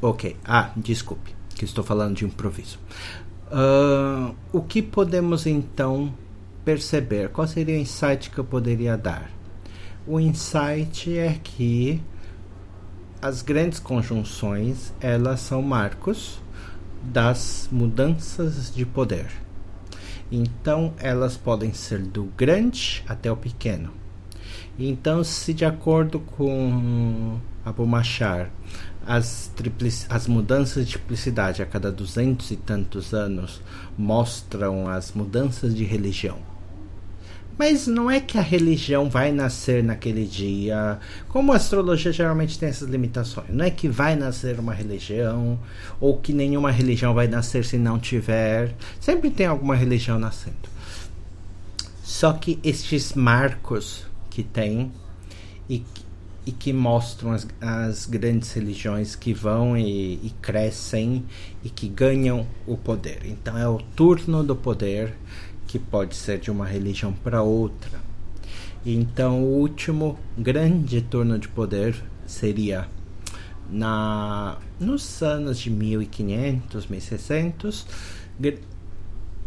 ok. 0.00 0.34
Ah, 0.44 0.70
desculpe, 0.76 1.34
que 1.54 1.64
estou 1.64 1.84
falando 1.84 2.16
de 2.16 2.24
improviso. 2.24 2.78
Uh, 3.50 4.34
o 4.52 4.60
que 4.60 4.82
podemos 4.82 5.46
então 5.46 6.12
perceber? 6.64 7.28
Qual 7.28 7.46
seria 7.46 7.76
o 7.76 7.80
insight 7.80 8.30
que 8.30 8.38
eu 8.38 8.44
poderia 8.44 8.96
dar? 8.96 9.30
O 10.06 10.18
insight 10.18 11.16
é 11.16 11.38
que 11.42 12.02
as 13.22 13.42
grandes 13.42 13.78
conjunções 13.78 14.92
elas 15.00 15.40
são 15.40 15.62
marcos 15.62 16.40
das 17.02 17.68
mudanças 17.70 18.74
de 18.74 18.84
poder. 18.84 19.30
Então 20.30 20.92
elas 20.98 21.36
podem 21.36 21.72
ser 21.72 22.00
do 22.02 22.24
grande 22.36 23.04
até 23.08 23.30
o 23.30 23.36
pequeno. 23.36 23.92
Então, 24.78 25.24
se 25.24 25.54
de 25.54 25.64
acordo 25.64 26.20
com 26.20 27.38
Abu 27.64 27.86
Machar, 27.86 28.50
as, 29.06 29.50
as 30.08 30.26
mudanças 30.26 30.86
de 30.86 30.92
triplicidade 30.92 31.62
a 31.62 31.66
cada 31.66 31.92
duzentos 31.92 32.50
e 32.50 32.56
tantos 32.56 33.14
anos 33.14 33.60
mostram 33.96 34.88
as 34.88 35.12
mudanças 35.12 35.74
de 35.74 35.84
religião 35.84 36.38
mas 37.58 37.86
não 37.86 38.10
é 38.10 38.20
que 38.20 38.36
a 38.36 38.42
religião 38.42 39.08
vai 39.08 39.32
nascer 39.32 39.82
naquele 39.82 40.26
dia. 40.26 40.98
Como 41.28 41.52
a 41.52 41.56
astrologia 41.56 42.12
geralmente 42.12 42.58
tem 42.58 42.68
essas 42.68 42.88
limitações. 42.88 43.48
Não 43.48 43.64
é 43.64 43.70
que 43.70 43.88
vai 43.88 44.14
nascer 44.14 44.58
uma 44.60 44.74
religião, 44.74 45.58
ou 45.98 46.18
que 46.18 46.32
nenhuma 46.32 46.70
religião 46.70 47.14
vai 47.14 47.26
nascer 47.26 47.64
se 47.64 47.78
não 47.78 47.98
tiver. 47.98 48.74
Sempre 49.00 49.30
tem 49.30 49.46
alguma 49.46 49.74
religião 49.74 50.18
nascendo. 50.18 50.68
Só 52.02 52.32
que 52.34 52.58
estes 52.62 53.14
marcos 53.14 54.06
que 54.28 54.42
tem 54.42 54.92
e, 55.68 55.82
e 56.46 56.52
que 56.52 56.72
mostram 56.72 57.32
as, 57.32 57.46
as 57.60 58.06
grandes 58.06 58.52
religiões 58.52 59.16
que 59.16 59.34
vão 59.34 59.76
e, 59.76 60.14
e 60.14 60.32
crescem 60.40 61.24
e 61.64 61.68
que 61.68 61.88
ganham 61.88 62.46
o 62.66 62.76
poder. 62.78 63.22
Então 63.24 63.58
é 63.58 63.68
o 63.68 63.78
turno 63.78 64.44
do 64.44 64.54
poder 64.54 65.12
que 65.66 65.78
pode 65.78 66.14
ser 66.14 66.38
de 66.38 66.50
uma 66.50 66.64
religião 66.64 67.12
para 67.12 67.42
outra. 67.42 68.00
Então, 68.88 69.42
o 69.42 69.58
último 69.58 70.16
grande 70.38 71.00
turno 71.00 71.36
de 71.40 71.48
poder 71.48 72.00
seria 72.24 72.86
na 73.68 74.58
nos 74.78 75.20
anos 75.22 75.58
de 75.58 75.70
1500, 75.70 76.86
1600, 76.86 77.86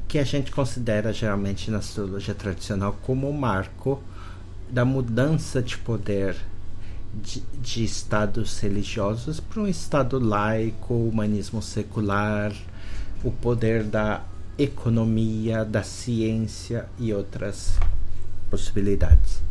que 0.09 0.19
a 0.19 0.25
gente 0.25 0.51
considera 0.51 1.13
geralmente 1.13 1.71
na 1.71 1.77
astrologia 1.77 2.35
tradicional 2.35 2.97
como 3.01 3.29
o 3.29 3.33
marco 3.33 4.03
da 4.69 4.83
mudança 4.83 5.61
de 5.61 5.77
poder 5.77 6.35
de, 7.13 7.41
de 7.61 7.83
estados 7.83 8.59
religiosos 8.59 9.39
para 9.39 9.61
um 9.61 9.67
estado 9.67 10.19
laico, 10.19 10.93
humanismo 10.93 11.61
secular, 11.61 12.53
o 13.23 13.31
poder 13.31 13.83
da 13.83 14.23
economia, 14.57 15.63
da 15.63 15.83
ciência 15.83 16.87
e 16.97 17.13
outras 17.13 17.77
possibilidades. 18.49 19.41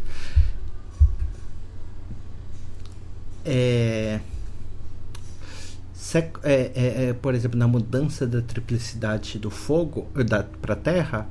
É, 3.44 4.20
é, 6.14 6.20
é, 6.44 7.04
é, 7.08 7.12
por 7.12 7.34
exemplo, 7.34 7.58
na 7.58 7.68
mudança 7.68 8.26
da 8.26 8.40
triplicidade 8.40 9.38
do 9.38 9.50
fogo 9.50 10.06
para 10.60 10.74
a 10.74 10.76
Terra, 10.76 11.26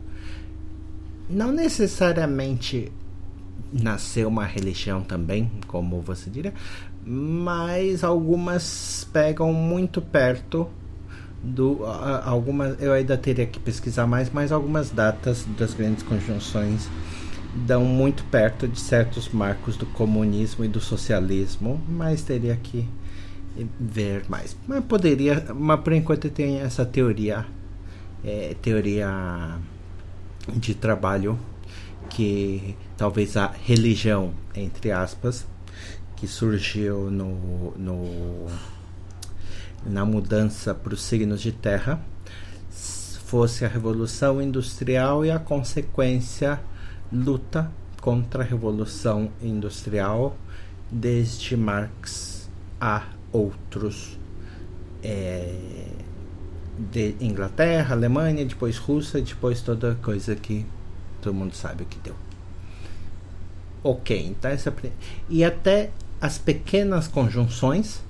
não 1.29 1.51
necessariamente 1.51 2.91
nasceu 3.71 4.27
uma 4.27 4.45
religião 4.45 5.01
também, 5.01 5.51
como 5.67 6.01
você 6.01 6.29
diria, 6.29 6.53
mas 7.05 8.03
algumas 8.03 9.07
pegam 9.11 9.51
muito 9.53 10.01
perto 10.01 10.67
do 11.43 11.85
algumas 12.25 12.81
eu 12.81 12.91
ainda 12.91 13.15
teria 13.15 13.45
que 13.45 13.59
pesquisar 13.59 14.07
mais, 14.07 14.29
mas 14.31 14.51
algumas 14.51 14.89
datas 14.89 15.45
das 15.57 15.73
grandes 15.73 16.03
conjunções 16.03 16.89
dão 17.65 17.85
muito 17.85 18.23
perto 18.25 18.67
de 18.67 18.79
certos 18.79 19.29
marcos 19.29 19.77
do 19.77 19.85
comunismo 19.85 20.65
e 20.65 20.67
do 20.67 20.79
socialismo, 20.79 21.81
mas 21.87 22.21
teria 22.21 22.55
que 22.55 22.87
ver 23.79 24.25
mais. 24.27 24.55
Mas 24.67 24.83
poderia, 24.83 25.45
mas 25.55 25.79
por 25.79 25.93
enquanto 25.93 26.29
tem 26.29 26.59
essa 26.59 26.85
teoria, 26.85 27.45
é, 28.23 28.55
teoria 28.61 29.57
de 30.55 30.75
trabalho 30.75 31.39
que 32.07 32.75
talvez 32.97 33.37
a 33.37 33.47
religião 33.47 34.33
entre 34.55 34.91
aspas 34.91 35.45
que 36.15 36.27
surgiu 36.27 37.11
no, 37.11 37.73
no 37.77 38.47
na 39.85 40.03
mudança 40.03 40.73
para 40.73 40.93
os 40.93 41.01
signos 41.01 41.41
de 41.41 41.51
terra 41.51 42.01
fosse 42.69 43.65
a 43.65 43.67
revolução 43.67 44.41
industrial 44.41 45.25
e 45.25 45.29
a 45.29 45.37
consequência 45.37 46.59
luta 47.11 47.69
contra 48.01 48.41
a 48.41 48.45
revolução 48.45 49.29
industrial 49.41 50.37
desde 50.89 51.57
Marx 51.57 52.49
a 52.79 53.03
outros 53.31 54.17
é, 55.03 55.53
de 56.91 57.15
Inglaterra, 57.19 57.95
Alemanha, 57.95 58.45
depois 58.45 58.77
Rússia, 58.77 59.21
depois 59.21 59.61
toda 59.61 59.95
coisa 59.95 60.35
que 60.35 60.65
todo 61.21 61.33
mundo 61.33 61.55
sabe 61.55 61.83
o 61.83 61.85
que 61.85 61.97
deu. 61.99 62.15
Ok, 63.83 64.27
então 64.27 64.51
essa 64.51 64.73
e 65.29 65.43
até 65.43 65.91
as 66.19 66.37
pequenas 66.37 67.07
conjunções 67.07 68.01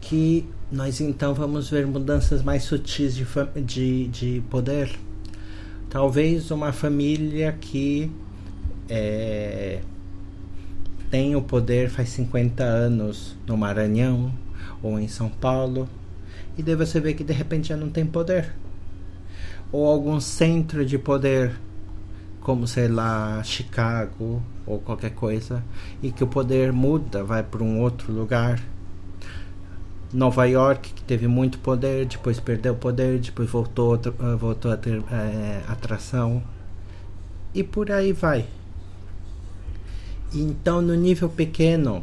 que 0.00 0.48
nós 0.70 1.00
então 1.00 1.34
vamos 1.34 1.68
ver 1.70 1.86
mudanças 1.86 2.42
mais 2.42 2.64
sutis 2.64 3.14
de, 3.14 3.26
de, 3.64 4.08
de 4.08 4.42
poder. 4.50 4.90
Talvez 5.90 6.50
uma 6.50 6.72
família 6.72 7.52
que 7.52 8.10
é, 8.88 9.80
tem 11.10 11.36
o 11.36 11.42
poder 11.42 11.90
faz 11.90 12.08
50 12.08 12.64
anos 12.64 13.36
no 13.46 13.56
Maranhão 13.56 14.32
ou 14.82 14.98
em 14.98 15.06
São 15.08 15.28
Paulo, 15.28 15.88
e 16.56 16.62
daí 16.62 16.74
você 16.74 16.98
vê 17.00 17.14
que 17.14 17.22
de 17.22 17.32
repente 17.32 17.68
já 17.68 17.76
não 17.76 17.90
tem 17.90 18.04
poder. 18.04 18.54
Ou 19.70 19.86
algum 19.86 20.20
centro 20.20 20.84
de 20.84 20.98
poder, 20.98 21.52
como 22.42 22.66
sei 22.66 22.88
lá, 22.88 23.42
Chicago 23.42 24.42
ou 24.66 24.78
qualquer 24.78 25.10
coisa, 25.10 25.64
e 26.02 26.10
que 26.10 26.22
o 26.22 26.26
poder 26.26 26.72
muda, 26.72 27.24
vai 27.24 27.42
para 27.42 27.62
um 27.62 27.80
outro 27.80 28.12
lugar 28.12 28.60
Nova 30.12 30.44
York, 30.44 30.92
que 30.92 31.02
teve 31.02 31.26
muito 31.26 31.58
poder, 31.58 32.04
depois 32.04 32.38
perdeu 32.38 32.74
poder, 32.74 33.18
depois 33.18 33.48
voltou, 33.48 33.94
uh, 33.94 34.36
voltou 34.36 34.70
a 34.70 34.76
ter 34.76 35.02
é, 35.10 35.62
atração. 35.66 36.42
E 37.54 37.64
por 37.64 37.90
aí 37.90 38.12
vai. 38.12 38.44
Então, 40.34 40.82
no 40.82 40.94
nível 40.94 41.30
pequeno, 41.30 42.02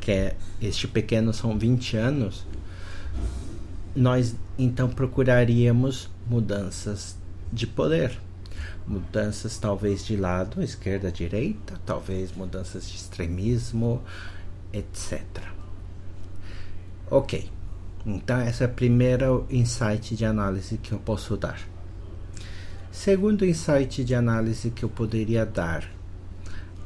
que 0.00 0.10
é 0.10 0.36
este 0.60 0.88
pequeno 0.88 1.32
são 1.32 1.56
20 1.56 1.96
anos, 1.96 2.44
nós 3.94 4.34
então 4.58 4.88
procuraríamos 4.88 6.10
mudanças 6.28 7.16
de 7.52 7.66
poder. 7.66 8.25
Mudanças 8.86 9.58
talvez 9.58 10.04
de 10.04 10.16
lado, 10.16 10.62
esquerda, 10.62 11.10
direita, 11.10 11.80
talvez 11.84 12.34
mudanças 12.34 12.88
de 12.88 12.96
extremismo, 12.96 14.02
etc. 14.72 15.22
Ok, 17.10 17.50
então 18.04 18.38
essa 18.38 18.64
é 18.64 18.66
a 18.66 18.70
primeira 18.70 19.26
insight 19.50 20.16
de 20.16 20.24
análise 20.24 20.78
que 20.78 20.92
eu 20.92 20.98
posso 20.98 21.36
dar. 21.36 21.60
Segundo 22.90 23.44
insight 23.44 24.02
de 24.04 24.14
análise 24.14 24.70
que 24.70 24.84
eu 24.84 24.88
poderia 24.88 25.44
dar, 25.44 25.88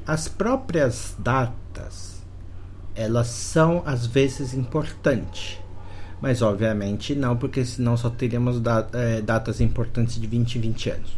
as 0.06 0.26
próprias 0.26 1.14
datas 1.18 2.20
elas 2.94 3.28
são 3.28 3.82
às 3.86 4.06
vezes 4.06 4.52
importantes, 4.54 5.58
Mas 6.20 6.42
obviamente 6.42 7.14
não, 7.14 7.36
porque 7.36 7.64
senão 7.64 7.96
só 7.96 8.10
teríamos 8.10 8.60
é, 8.92 9.22
datas 9.22 9.60
importantes 9.60 10.20
de 10.20 10.26
20 10.26 10.56
em 10.56 10.60
20 10.60 10.90
anos. 10.90 11.16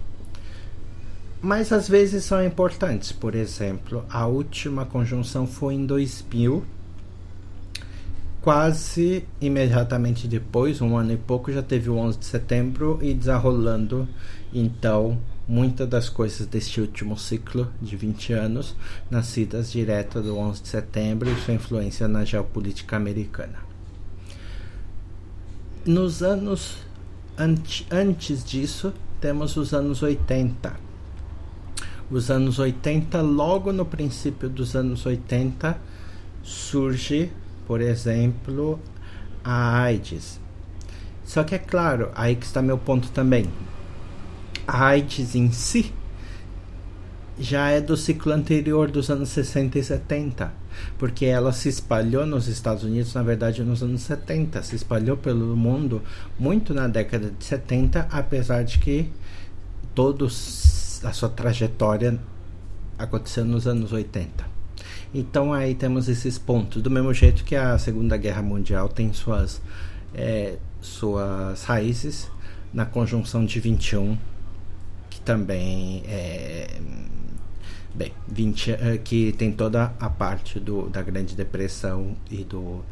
Mas 1.43 1.73
às 1.73 1.89
vezes 1.89 2.25
são 2.25 2.43
importantes. 2.45 3.11
Por 3.11 3.35
exemplo, 3.35 4.05
a 4.09 4.27
última 4.27 4.87
conjunção 4.87 5.45
foi 5.47 5.75
em 5.75 5.85
2000 5.85 6.65
quase 8.41 9.25
imediatamente 9.41 10.27
depois, 10.27 10.81
um 10.81 10.97
ano 10.97 11.13
e 11.13 11.17
pouco, 11.17 11.53
já 11.53 11.63
teve 11.63 11.89
o 11.89 11.97
11 11.97 12.19
de 12.19 12.25
setembro 12.25 12.99
e 13.01 13.15
desenrolando 13.15 14.09
então 14.53 15.19
muitas 15.47 15.89
das 15.89 16.09
coisas 16.09 16.47
deste 16.47 16.81
último 16.81 17.17
ciclo 17.17 17.73
de 17.81 17.97
20 17.97 18.33
anos, 18.33 18.77
nascidas 19.09 19.71
direto 19.71 20.21
do 20.21 20.37
11 20.37 20.63
de 20.63 20.69
setembro 20.69 21.31
e 21.31 21.37
sua 21.37 21.55
influência 21.55 22.09
na 22.09 22.25
geopolítica 22.25 22.97
americana. 22.97 23.59
Nos 25.87 26.23
anos 26.23 26.79
antes 27.39 28.45
disso, 28.45 28.93
temos 29.21 29.57
os 29.57 29.73
anos 29.73 30.03
80. 30.03 30.92
Os 32.12 32.31
anos 32.31 32.61
80, 32.61 33.21
logo 33.23 33.73
no 33.73 33.85
princípio 33.85 34.49
dos 34.49 34.76
anos 34.76 35.04
80, 35.04 35.76
surge 36.45 37.33
por 37.66 37.81
exemplo, 37.81 38.78
a 39.42 39.83
AIDS. 39.83 40.40
Só 41.25 41.42
que 41.45 41.54
é 41.54 41.59
claro, 41.59 42.11
aí 42.14 42.37
que 42.37 42.45
está 42.45 42.61
meu 42.61 42.76
ponto 42.76 43.11
também. 43.11 43.47
A 44.66 44.88
AIDS 44.88 45.35
em 45.35 45.50
si 45.50 45.92
já 47.38 47.71
é 47.71 47.81
do 47.81 47.97
ciclo 47.97 48.33
anterior 48.33 48.90
dos 48.90 49.09
anos 49.09 49.31
60 49.31 49.78
e 49.78 49.83
70, 49.83 50.52
porque 50.99 51.25
ela 51.25 51.52
se 51.52 51.69
espalhou 51.69 52.26
nos 52.26 52.47
Estados 52.47 52.85
Unidos, 52.85 53.14
na 53.14 53.23
verdade, 53.23 53.64
nos 53.64 53.83
anos 53.83 54.02
70, 54.02 54.62
se 54.62 54.76
espalhou 54.76 55.16
pelo 55.16 55.57
mundo 55.57 56.02
muito 56.38 56.75
na 56.75 56.88
década 56.88 57.31
de 57.31 57.45
70, 57.45 58.07
apesar 58.11 58.64
de 58.64 58.78
que 58.78 59.11
toda 59.95 60.26
a 61.04 61.12
sua 61.12 61.28
trajetória 61.28 62.18
aconteceu 62.99 63.44
nos 63.44 63.66
anos 63.66 63.92
80. 63.92 64.52
Então 65.14 65.52
aí 65.52 65.75
temos 65.75 66.09
esses 66.09 66.38
pontos. 66.38 66.82
Do 66.82 66.90
mesmo 66.90 67.12
jeito 67.12 67.44
que 67.44 67.54
a 67.54 67.78
Segunda 67.78 68.16
Guerra 68.16 68.42
Mundial 68.42 68.88
tem 68.88 69.12
suas, 69.12 69.61
é, 70.14 70.56
suas 70.80 71.64
raízes 71.64 72.30
na 72.73 72.87
conjunção 72.87 73.44
de 73.44 73.61
21, 73.61 74.16
que 75.11 75.21
também 75.21 76.02
é. 76.06 76.80
Bem, 77.94 78.11
20, 78.26 78.71
é, 78.71 78.97
que 78.97 79.32
tem 79.32 79.52
toda 79.52 79.92
a 80.00 80.09
parte 80.09 80.59
do, 80.59 80.88
da 80.88 81.02
Grande 81.02 81.37
Depressão 81.37 82.16
e 82.30 82.42
do, 82.42 82.82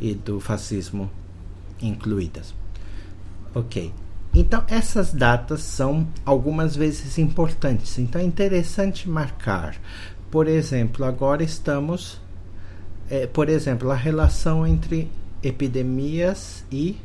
e 0.00 0.14
do 0.14 0.38
fascismo 0.38 1.10
incluídas. 1.82 2.54
Ok. 3.52 3.92
Então, 4.38 4.62
essas 4.68 5.12
datas 5.14 5.62
são 5.62 6.06
algumas 6.24 6.76
vezes 6.76 7.16
importantes. 7.18 7.98
Então, 7.98 8.20
é 8.20 8.24
interessante 8.24 9.08
marcar 9.08 9.76
por 10.30 10.48
exemplo, 10.48 11.04
agora 11.04 11.42
estamos. 11.42 12.20
É, 13.08 13.26
por 13.26 13.48
exemplo, 13.48 13.90
a 13.90 13.94
relação 13.94 14.66
entre 14.66 15.08
epidemias 15.42 16.64
e 16.72 16.96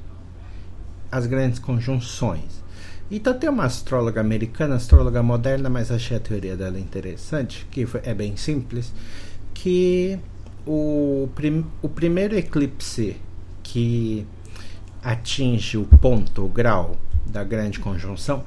as 1.11 1.27
grandes 1.27 1.59
conjunções. 1.59 2.61
Então 3.09 3.33
tem 3.33 3.49
uma 3.49 3.65
astróloga 3.65 4.19
americana, 4.19 4.75
astróloga 4.75 5.21
moderna, 5.21 5.69
mas 5.69 5.91
achei 5.91 6.17
a 6.17 6.19
teoria 6.19 6.57
dela 6.57 6.79
interessante, 6.79 7.67
que 7.69 7.87
é 8.03 8.13
bem 8.13 8.35
simples, 8.35 8.91
que 9.53 10.17
o, 10.65 11.29
prim, 11.35 11.65
o 11.81 11.89
primeiro 11.89 12.35
eclipse 12.35 13.17
que 13.61 14.25
atinge 15.03 15.77
o 15.77 15.85
ponto, 15.85 16.45
o 16.45 16.49
grau 16.49 16.97
da 17.25 17.43
grande 17.43 17.79
conjunção, 17.79 18.43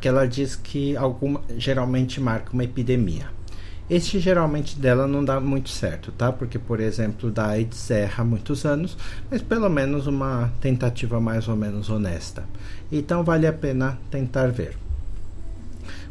que 0.00 0.08
ela 0.08 0.26
diz 0.26 0.56
que 0.56 0.96
alguma, 0.96 1.40
geralmente 1.56 2.20
marca 2.20 2.52
uma 2.52 2.64
epidemia. 2.64 3.26
Este 3.90 4.20
geralmente 4.20 4.78
dela 4.78 5.06
não 5.06 5.24
dá 5.24 5.40
muito 5.40 5.70
certo, 5.70 6.12
tá? 6.12 6.30
Porque, 6.30 6.58
por 6.58 6.78
exemplo, 6.78 7.30
da 7.30 7.46
AIDS 7.46 7.90
erra 7.90 8.22
muitos 8.22 8.66
anos, 8.66 8.98
mas 9.30 9.40
pelo 9.40 9.68
menos 9.70 10.06
uma 10.06 10.52
tentativa 10.60 11.18
mais 11.18 11.48
ou 11.48 11.56
menos 11.56 11.88
honesta. 11.88 12.44
Então 12.92 13.24
vale 13.24 13.46
a 13.46 13.52
pena 13.52 13.98
tentar 14.10 14.48
ver. 14.48 14.76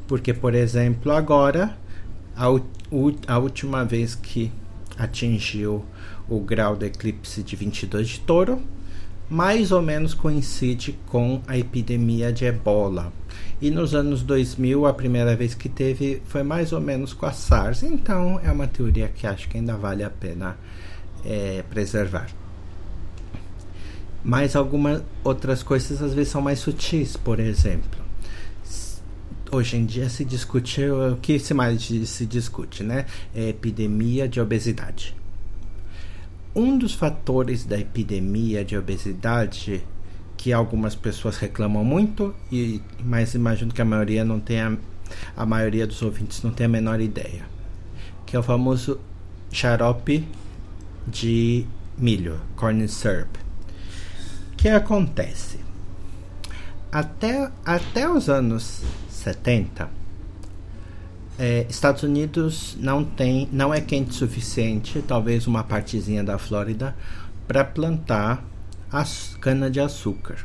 Porque, 0.08 0.34
por 0.34 0.56
exemplo, 0.56 1.12
agora, 1.12 1.78
a, 2.36 2.46
a 3.28 3.38
última 3.38 3.86
vez 3.86 4.16
que 4.16 4.52
atingiu 4.98 5.86
o 6.28 6.40
grau 6.40 6.76
do 6.76 6.84
eclipse 6.84 7.44
de 7.44 7.56
22 7.56 8.08
de 8.08 8.20
touro, 8.22 8.60
mais 9.30 9.72
ou 9.72 9.82
menos 9.82 10.14
coincide 10.14 10.98
com 11.08 11.42
a 11.48 11.58
epidemia 11.58 12.32
de 12.32 12.46
ebola. 12.46 13.12
E 13.62 13.70
nos 13.70 13.94
anos 13.94 14.22
2000, 14.24 14.86
a 14.86 14.94
primeira 14.94 15.36
vez 15.36 15.54
que 15.54 15.68
teve 15.68 16.22
foi 16.26 16.44
mais 16.44 16.72
ou 16.72 16.80
menos 16.80 17.14
com 17.14 17.26
a 17.26 17.32
SARS. 17.32 17.84
Então, 17.84 18.40
é 18.44 18.52
uma 18.52 18.68
teoria 18.68 19.08
que 19.08 19.26
acho 19.26 19.50
que 19.50 19.58
ainda 19.58 19.76
vale 19.76 20.04
a 20.04 20.10
pena 20.10 20.58
é, 21.26 21.64
preservar. 21.70 22.28
Mas 24.24 24.56
algumas 24.56 25.02
outras 25.24 25.64
coisas 25.64 26.02
às 26.02 26.14
vezes 26.14 26.32
são 26.32 26.42
mais 26.42 26.60
sutis, 26.60 27.18
por 27.18 27.40
exemplo. 27.40 28.06
Hoje 29.52 29.78
em 29.78 29.86
dia 29.86 30.10
se 30.10 30.26
discute 30.26 30.82
o 30.84 31.16
que 31.18 31.40
se 31.40 31.54
mais 31.54 31.82
se 31.82 32.26
discute, 32.26 32.84
né? 32.84 33.06
É 33.34 33.50
epidemia 33.50 34.28
de 34.28 34.42
obesidade. 34.42 35.16
Um 36.58 36.76
dos 36.76 36.96
fatores 36.96 37.66
da 37.66 37.78
epidemia 37.78 38.66
de 38.66 38.76
obesidade 38.76 39.84
que 40.36 40.52
algumas 40.52 40.96
pessoas 40.96 41.38
reclamam 41.38 41.86
muito, 41.86 42.34
e 42.52 42.82
mas 43.00 43.36
imagino 43.36 43.72
que 43.72 43.80
a 43.80 43.86
maioria 43.86 44.26
não 44.26 44.40
tenha 44.40 44.76
a 45.36 45.46
maioria 45.46 45.86
dos 45.86 46.02
ouvintes 46.02 46.42
não 46.42 46.50
tem 46.50 46.66
a 46.66 46.70
menor 46.70 47.00
ideia, 47.00 47.46
que 48.26 48.36
é 48.36 48.40
o 48.40 48.42
famoso 48.42 49.00
xarope 49.52 50.28
de 51.08 51.64
milho, 51.96 52.40
corn 52.56 52.88
syrup. 52.88 53.38
O 54.54 54.56
que 54.58 54.68
acontece? 54.68 55.60
Até, 56.92 57.52
até 57.64 58.10
os 58.10 58.30
anos 58.30 58.82
70, 59.10 59.88
é, 61.38 61.66
Estados 61.70 62.04
Unidos 62.04 62.78
não 62.80 63.04
tem, 63.04 63.48
não 63.52 63.74
é 63.74 63.80
quente 63.80 64.12
o 64.12 64.14
suficiente, 64.14 65.04
talvez 65.08 65.48
uma 65.48 65.64
partezinha 65.64 66.24
da 66.24 66.38
Flórida, 66.38 66.96
para 67.48 67.64
plantar 67.64 68.44
cana-de-açúcar. 69.40 70.38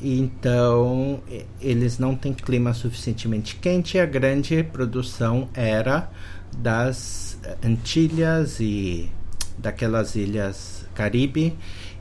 Então, 0.00 1.20
eles 1.60 1.98
não 1.98 2.14
têm 2.14 2.32
clima 2.34 2.74
suficientemente 2.74 3.56
quente 3.56 3.96
e 3.96 4.00
a 4.00 4.06
grande 4.06 4.62
produção 4.62 5.48
era 5.54 6.10
das 6.58 7.38
Antilhas 7.64 8.60
e 8.60 9.10
daquelas 9.58 10.14
ilhas 10.14 10.86
Caribe 10.94 11.56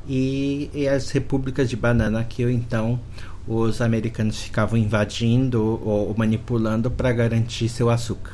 e, 0.07 0.69
e 0.73 0.87
as 0.87 1.09
repúblicas 1.11 1.69
de 1.69 1.75
banana 1.75 2.23
que 2.23 2.43
então 2.43 2.99
os 3.47 3.81
americanos 3.81 4.41
ficavam 4.41 4.77
invadindo 4.77 5.81
ou 5.83 6.13
manipulando 6.17 6.89
para 6.89 7.11
garantir 7.11 7.69
seu 7.69 7.89
açúcar. 7.89 8.33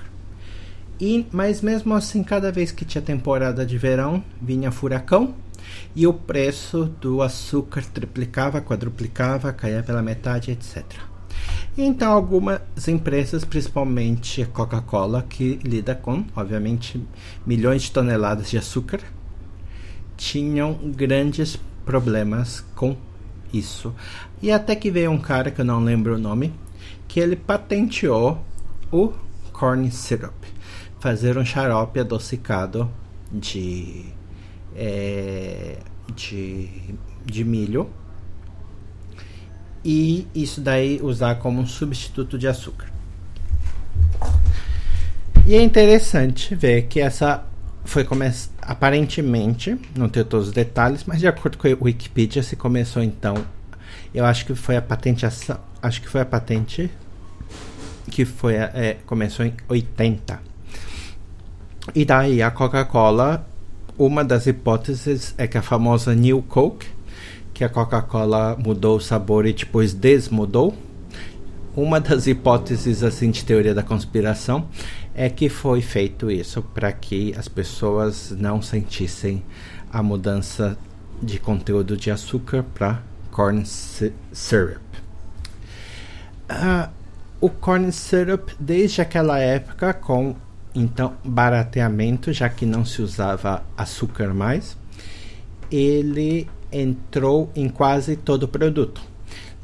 E, 1.00 1.26
mas 1.32 1.62
mesmo 1.62 1.94
assim, 1.94 2.24
cada 2.24 2.52
vez 2.52 2.72
que 2.72 2.84
tinha 2.84 3.02
temporada 3.02 3.66
de 3.66 3.78
verão, 3.78 4.24
vinha 4.42 4.72
furacão 4.72 5.34
e 5.96 6.06
o 6.06 6.14
preço 6.14 6.86
do 7.00 7.22
açúcar 7.22 7.84
triplicava, 7.86 8.62
quadruplicava, 8.62 9.54
caía 9.54 9.82
pela 9.82 10.02
metade, 10.02 10.52
etc. 10.52 10.84
Então, 11.78 12.12
algumas 12.12 12.60
empresas, 12.88 13.46
principalmente 13.46 14.42
a 14.42 14.46
Coca-Cola, 14.46 15.26
que 15.28 15.60
lida 15.64 15.96
com, 15.96 16.26
obviamente, 16.36 17.02
milhões 17.46 17.84
de 17.84 17.92
toneladas 17.92 18.50
de 18.50 18.58
açúcar, 18.58 19.00
tinham 20.18 20.74
grandes 20.74 21.58
problemas 21.86 22.62
com 22.76 22.98
isso. 23.54 23.94
E 24.42 24.52
até 24.52 24.76
que 24.76 24.92
veio 24.92 25.12
um 25.12 25.20
cara 25.20 25.52
que 25.52 25.62
eu 25.62 25.66
não 25.66 25.84
lembro 25.84 26.16
o 26.16 26.20
nome, 26.20 26.54
que 27.08 27.20
ele 27.20 27.36
patenteou 27.36 28.44
o 28.92 29.14
corn 29.52 29.90
syrup, 29.92 30.46
fazer 31.00 31.38
um 31.38 31.46
xarope 31.46 32.00
adocicado 32.00 32.90
de 33.32 34.06
é, 34.76 35.78
de, 36.16 36.70
de 37.26 37.44
milho 37.44 37.90
e 39.84 40.28
isso 40.34 40.62
daí 40.62 41.00
usar 41.02 41.36
como 41.36 41.62
um 41.62 41.68
substituto 41.68 42.38
de 42.38 42.48
açúcar. 42.48 42.90
E 45.46 45.56
é 45.56 45.62
interessante 45.62 46.54
ver 46.54 46.84
que 46.84 47.00
essa 47.00 47.44
foi 47.90 48.04
começar 48.04 48.52
aparentemente, 48.62 49.78
não 49.98 50.08
tenho 50.08 50.26
todos 50.26 50.50
os 50.50 50.54
detalhes, 50.54 51.04
mas 51.06 51.20
de 51.20 51.28
acordo 51.28 51.58
com 51.58 51.68
a 51.68 51.78
Wikipedia 51.82 52.44
se 52.44 52.56
começou 52.56 53.02
então, 53.02 53.36
eu 54.14 54.26
acho 54.26 54.46
que 54.46 54.54
foi 54.56 54.78
a 54.78 54.82
patente 54.82 55.26
acho 55.26 56.02
que 56.02 56.08
foi 56.08 56.22
a 56.22 56.26
patente 56.26 56.90
que 58.12 58.26
foi 58.26 58.56
é, 58.56 58.98
começou 59.06 59.46
em 59.46 59.54
80. 59.68 60.40
E 61.96 62.06
daí 62.06 62.42
a 62.42 62.52
Coca-Cola 62.52 63.48
uma 64.00 64.24
das 64.24 64.48
hipóteses 64.48 65.36
é 65.38 65.46
que 65.46 65.58
a 65.58 65.62
famosa 65.62 66.16
New 66.16 66.42
Coke, 66.44 66.88
que 67.54 67.66
a 67.66 67.70
Coca-Cola 67.70 68.56
mudou 68.58 68.96
o 68.96 69.02
sabor 69.02 69.46
e 69.46 69.52
depois 69.52 69.94
desmudou. 69.94 70.74
Uma 71.76 72.00
das 72.00 72.26
hipóteses 72.26 73.04
assim 73.04 73.30
de 73.30 73.44
teoria 73.44 73.74
da 73.74 73.84
conspiração 73.84 74.70
é 75.20 75.30
que 75.30 75.50
foi 75.50 75.82
feito 75.82 76.32
isso 76.32 76.62
para 76.62 76.94
que 76.94 77.36
as 77.38 77.50
pessoas 77.50 78.32
não 78.32 78.62
sentissem 78.62 79.44
a 79.92 80.02
mudança 80.02 80.78
de 81.22 81.38
conteúdo 81.38 81.98
de 81.98 82.10
açúcar 82.10 82.64
para 82.64 83.04
corn 83.30 83.66
syrup. 83.66 84.80
Uh, 86.50 86.90
o 87.42 87.50
corn 87.50 87.92
syrup, 87.92 88.52
desde 88.58 89.02
aquela 89.02 89.38
época, 89.40 89.94
com 89.94 90.38
então 90.74 91.16
barateamento, 91.22 92.32
já 92.32 92.48
que 92.48 92.66
não 92.66 92.86
se 92.86 93.02
usava 93.02 93.62
açúcar 93.76 94.34
mais, 94.34 94.78
ele 95.70 96.48
entrou 96.72 97.52
em 97.54 97.68
quase 97.68 98.16
todo 98.16 98.44
o 98.44 98.48
produto. 98.48 99.02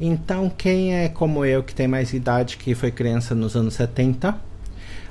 Então, 0.01 0.49
quem 0.49 0.97
é 0.97 1.07
como 1.07 1.45
eu, 1.45 1.63
que 1.63 1.73
tem 1.73 1.87
mais 1.87 2.11
idade, 2.11 2.57
que 2.57 2.75
foi 2.75 2.91
criança 2.91 3.33
nos 3.33 3.55
anos 3.55 3.75
70, 3.75 4.37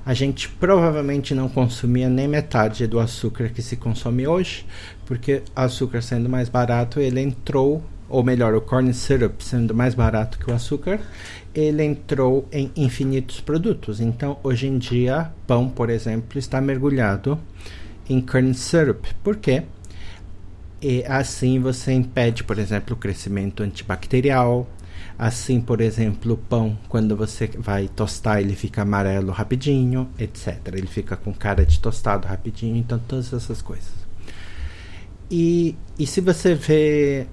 a 0.04 0.12
gente 0.12 0.48
provavelmente 0.48 1.34
não 1.34 1.48
consumia 1.48 2.08
nem 2.08 2.28
metade 2.28 2.86
do 2.86 3.00
açúcar 3.00 3.48
que 3.48 3.62
se 3.62 3.76
consome 3.76 4.26
hoje, 4.26 4.66
porque 5.06 5.42
açúcar 5.56 6.02
sendo 6.02 6.28
mais 6.28 6.48
barato, 6.48 7.00
ele 7.00 7.20
entrou, 7.20 7.82
ou 8.08 8.22
melhor, 8.22 8.54
o 8.54 8.60
corn 8.60 8.92
syrup 8.92 9.40
sendo 9.40 9.74
mais 9.74 9.94
barato 9.94 10.38
que 10.38 10.50
o 10.50 10.54
açúcar, 10.54 11.00
ele 11.54 11.82
entrou 11.82 12.46
em 12.52 12.70
infinitos 12.76 13.40
produtos. 13.40 14.00
Então, 14.00 14.38
hoje 14.42 14.66
em 14.66 14.76
dia, 14.76 15.30
pão, 15.46 15.68
por 15.68 15.88
exemplo, 15.88 16.38
está 16.38 16.60
mergulhado 16.60 17.38
em 18.08 18.20
corn 18.20 18.52
syrup. 18.52 19.06
Por 19.22 19.36
quê? 19.36 19.62
E 20.82 21.02
assim 21.06 21.58
você 21.60 21.92
impede, 21.92 22.44
por 22.44 22.58
exemplo, 22.58 22.94
o 22.94 22.98
crescimento 22.98 23.62
antibacterial. 23.62 24.68
Assim, 25.18 25.60
por 25.60 25.80
exemplo, 25.80 26.34
o 26.34 26.36
pão, 26.36 26.76
quando 26.88 27.16
você 27.16 27.46
vai 27.58 27.88
tostar, 27.88 28.40
ele 28.40 28.54
fica 28.54 28.82
amarelo 28.82 29.30
rapidinho, 29.30 30.08
etc. 30.18 30.58
Ele 30.72 30.86
fica 30.86 31.16
com 31.16 31.32
cara 31.32 31.64
de 31.64 31.78
tostado 31.78 32.26
rapidinho, 32.26 32.76
então 32.76 32.98
todas 32.98 33.32
essas 33.32 33.62
coisas. 33.62 33.92
E, 35.30 35.76
e 35.98 36.06
se 36.06 36.20
você 36.20 36.54
vê 36.54 37.26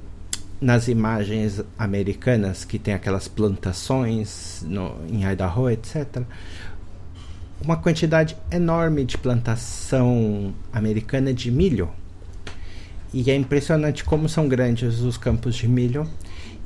nas 0.62 0.88
imagens 0.88 1.62
americanas 1.78 2.64
que 2.64 2.78
tem 2.78 2.94
aquelas 2.94 3.28
plantações 3.28 4.64
no, 4.68 4.96
em 5.10 5.24
Idaho, 5.26 5.70
etc., 5.70 6.22
uma 7.64 7.78
quantidade 7.78 8.38
enorme 8.52 9.06
de 9.06 9.18
plantação 9.18 10.54
americana 10.72 11.34
de 11.34 11.52
milho 11.52 11.90
e 13.14 13.30
é 13.30 13.36
impressionante 13.36 14.04
como 14.06 14.30
são 14.30 14.48
grandes 14.48 15.00
os 15.02 15.18
campos 15.18 15.56
de 15.56 15.68
milho. 15.68 16.08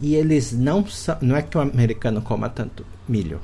E 0.02 0.16
eles 0.16 0.52
não 0.52 0.86
são. 0.86 1.18
Não 1.22 1.36
é 1.36 1.42
que 1.42 1.58
o 1.58 1.62
americano 1.62 2.22
coma 2.22 2.50
tanto 2.50 2.86
milho. 3.08 3.40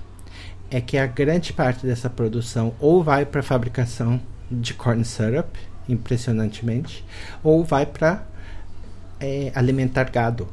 É 0.70 0.80
que 0.80 0.98
a 0.98 1.06
grande 1.06 1.54
parte 1.54 1.86
dessa 1.86 2.10
produção 2.10 2.74
ou 2.80 3.04
vai 3.04 3.26
para 3.26 3.42
a 3.42 3.44
fabricação 3.44 4.22
de 4.50 4.74
corn 4.74 5.04
syrup, 5.04 5.56
impressionantemente, 5.88 7.06
ou 7.44 7.64
vai 7.64 7.86
para 7.86 8.26
é, 9.20 9.52
alimentar 9.56 10.10
gado. 10.10 10.48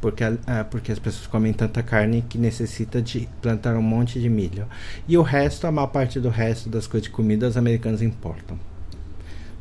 Porque, 0.00 0.24
porque 0.70 0.92
as 0.92 0.98
pessoas 0.98 1.26
comem 1.26 1.52
tanta 1.52 1.82
carne 1.82 2.22
que 2.28 2.38
necessita 2.38 3.00
de 3.00 3.28
plantar 3.40 3.76
um 3.76 3.82
monte 3.82 4.20
de 4.20 4.28
milho. 4.28 4.66
E 5.08 5.16
o 5.16 5.22
resto, 5.22 5.66
a 5.66 5.72
maior 5.72 5.88
parte 5.88 6.20
do 6.20 6.28
resto 6.28 6.68
das 6.68 6.86
coisas 6.86 7.04
de 7.04 7.10
comida, 7.10 7.48
os 7.48 7.56
americanos 7.56 8.02
importam. 8.02 8.58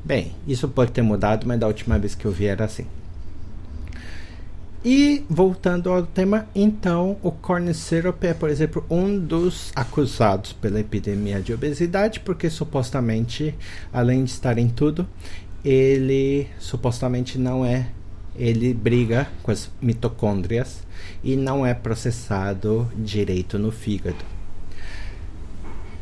Bem, 0.04 0.36
isso 0.48 0.68
pode 0.68 0.92
ter 0.92 1.02
mudado, 1.02 1.48
mas 1.48 1.60
da 1.60 1.66
última 1.66 1.98
vez 1.98 2.14
que 2.14 2.26
eu 2.26 2.32
vi 2.32 2.46
era 2.46 2.66
assim. 2.66 2.86
E 4.88 5.26
voltando 5.28 5.92
ao 5.92 6.04
tema, 6.04 6.48
então, 6.54 7.18
o 7.24 7.32
corn 7.32 7.74
syrup 7.74 8.24
é, 8.24 8.36
por 8.36 8.52
exemplo, 8.52 8.86
um 8.88 9.18
dos 9.18 9.72
acusados 9.76 10.54
pela 10.54 10.80
epidemia 10.80 11.42
de 11.42 11.52
obesidade, 11.52 12.20
porque 12.20 12.52
supostamente, 12.52 13.56
além 13.92 14.24
de 14.24 14.30
estar 14.30 14.60
em 14.60 14.70
tudo, 14.70 15.08
ele 15.64 16.48
supostamente 16.60 17.40
não 17.40 17.66
é, 17.66 17.88
ele 18.36 18.76
briga 18.76 19.28
com 19.42 19.50
as 19.50 19.72
mitocôndrias 19.82 20.84
e 21.24 21.36
não 21.36 21.66
é 21.66 21.74
processado 21.74 22.88
direito 22.96 23.58
no 23.58 23.72
fígado. 23.72 24.24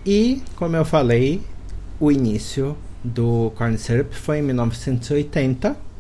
E, 0.05 0.41
como 0.57 0.75
eu 0.75 0.83
falei, 0.83 1.41
o 2.01 2.11
início 2.11 2.75
do 3.01 3.49
corn 3.55 3.77
syrup 3.77 4.11
foi 4.11 4.39
em 4.39 4.41
1980. 4.41 5.92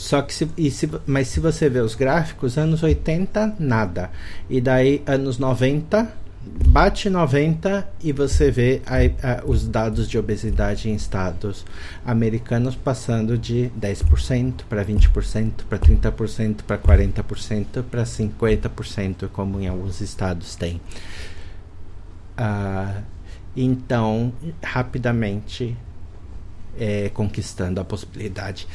Só 0.00 0.22
que 0.22 0.32
se, 0.32 0.48
se, 0.70 0.90
mas 1.06 1.28
se 1.28 1.40
você 1.40 1.68
ver 1.68 1.82
os 1.82 1.94
gráficos, 1.94 2.56
anos 2.56 2.82
80 2.82 3.56
nada. 3.58 4.10
E 4.48 4.58
daí 4.58 5.02
anos 5.06 5.38
90 5.38 6.10
bate 6.68 7.10
90 7.10 7.86
e 8.02 8.10
você 8.10 8.50
vê 8.50 8.80
a, 8.86 9.40
a, 9.40 9.44
os 9.44 9.68
dados 9.68 10.08
de 10.08 10.16
obesidade 10.16 10.88
em 10.88 10.94
estados 10.94 11.66
americanos 12.02 12.74
passando 12.74 13.36
de 13.36 13.70
10% 13.78 14.62
para 14.66 14.82
20%, 14.82 15.52
para 15.68 15.78
30%, 15.78 16.62
para 16.66 16.78
40%, 16.78 17.82
para 17.82 18.02
50%, 18.02 19.28
como 19.28 19.60
em 19.60 19.68
alguns 19.68 20.00
estados 20.00 20.56
tem. 20.56 20.80
Uh, 22.38 23.02
então, 23.54 24.32
rapidamente 24.64 25.76
é, 26.78 27.10
conquistando 27.10 27.80
a 27.80 27.84
possibilidade. 27.84 28.66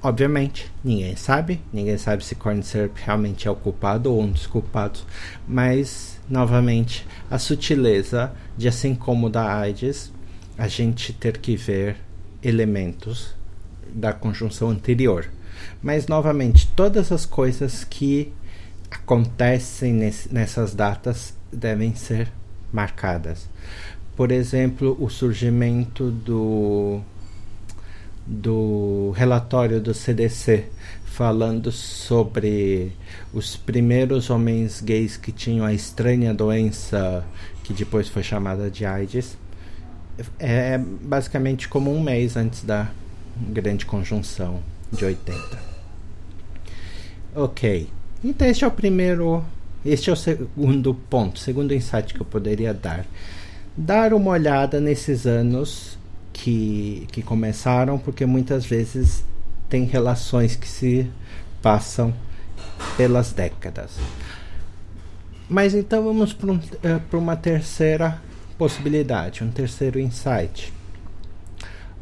Obviamente, 0.00 0.70
ninguém 0.84 1.16
sabe, 1.16 1.60
ninguém 1.72 1.98
sabe 1.98 2.24
se 2.24 2.36
corn 2.36 2.62
syrup 2.62 2.96
realmente 2.98 3.48
é 3.48 3.50
o 3.50 3.56
culpado 3.56 4.12
ou 4.12 4.22
um 4.22 4.30
dos 4.30 4.46
culpados, 4.46 5.04
mas 5.46 6.20
novamente 6.30 7.04
a 7.28 7.36
sutileza 7.36 8.32
de 8.56 8.68
assim 8.68 8.94
como 8.94 9.28
da 9.28 9.52
AIDS, 9.58 10.12
a 10.56 10.68
gente 10.68 11.12
ter 11.12 11.38
que 11.38 11.56
ver 11.56 11.96
elementos 12.42 13.34
da 13.92 14.12
conjunção 14.12 14.70
anterior. 14.70 15.28
Mas 15.82 16.06
novamente, 16.06 16.68
todas 16.76 17.10
as 17.10 17.26
coisas 17.26 17.82
que 17.82 18.32
acontecem 18.90 19.92
nesse, 19.92 20.32
nessas 20.32 20.74
datas 20.74 21.34
devem 21.52 21.94
ser 21.94 22.30
marcadas. 22.72 23.48
Por 24.16 24.30
exemplo, 24.30 24.96
o 25.00 25.08
surgimento 25.08 26.10
do 26.10 27.00
do 28.28 29.10
relatório 29.16 29.80
do 29.80 29.94
CDC 29.94 30.66
falando 31.06 31.72
sobre 31.72 32.92
os 33.32 33.56
primeiros 33.56 34.28
homens 34.28 34.80
gays 34.80 35.16
que 35.16 35.32
tinham 35.32 35.64
a 35.64 35.72
estranha 35.72 36.34
doença 36.34 37.24
que 37.64 37.72
depois 37.72 38.08
foi 38.08 38.22
chamada 38.22 38.70
de 38.70 38.84
AIDS. 38.84 39.36
É 40.38 40.78
basicamente 40.78 41.68
como 41.68 41.92
um 41.92 42.00
mês 42.00 42.36
antes 42.36 42.62
da 42.62 42.90
grande 43.36 43.86
conjunção 43.86 44.60
de 44.92 45.04
80. 45.04 45.58
Ok. 47.34 47.88
Então 48.22 48.46
este 48.46 48.64
é 48.64 48.66
o 48.66 48.70
primeiro. 48.70 49.44
Este 49.84 50.10
é 50.10 50.12
o 50.12 50.16
segundo 50.16 50.94
ponto, 50.94 51.38
segundo 51.38 51.74
insight 51.74 52.14
que 52.14 52.20
eu 52.20 52.26
poderia 52.26 52.74
dar. 52.74 53.04
Dar 53.76 54.12
uma 54.12 54.30
olhada 54.30 54.80
nesses 54.80 55.26
anos 55.26 55.97
que, 56.38 57.06
que 57.10 57.20
começaram, 57.20 57.98
porque 57.98 58.24
muitas 58.24 58.64
vezes 58.64 59.24
tem 59.68 59.84
relações 59.84 60.54
que 60.54 60.68
se 60.68 61.10
passam 61.60 62.14
pelas 62.96 63.32
décadas. 63.32 63.98
Mas 65.48 65.74
então 65.74 66.04
vamos 66.04 66.32
para 66.32 66.52
um, 66.52 66.56
uh, 66.56 67.18
uma 67.18 67.34
terceira 67.34 68.22
possibilidade, 68.56 69.42
um 69.42 69.50
terceiro 69.50 69.98
insight. 69.98 70.72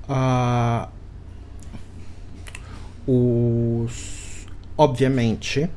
Uh, 0.09 0.87
os, 3.07 4.47
obviamente, 4.77 5.69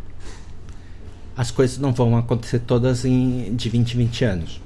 as 1.37 1.49
coisas 1.49 1.77
não 1.77 1.93
vão 1.93 2.17
acontecer 2.17 2.59
todas 2.59 3.05
em, 3.05 3.55
de 3.55 3.69
20 3.69 3.93
em 3.93 3.97
20 3.97 4.25
anos. 4.25 4.61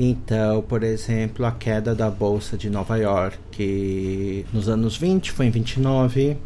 Então, 0.00 0.62
por 0.62 0.84
exemplo, 0.84 1.44
a 1.44 1.50
queda 1.50 1.92
da 1.92 2.08
bolsa 2.08 2.56
de 2.56 2.70
Nova 2.70 2.96
York 2.96 3.36
que 3.50 4.46
nos 4.52 4.68
anos 4.68 4.96
20 4.96 5.32
foi 5.32 5.46
em 5.46 5.50
29, 5.50 6.36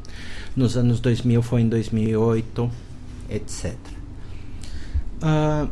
nos 0.57 0.75
anos 0.75 1.01
2000 1.01 1.43
foi 1.43 1.61
em 1.61 1.69
2008, 1.69 2.71
etc. 3.29 3.75
Uh, 5.23 5.69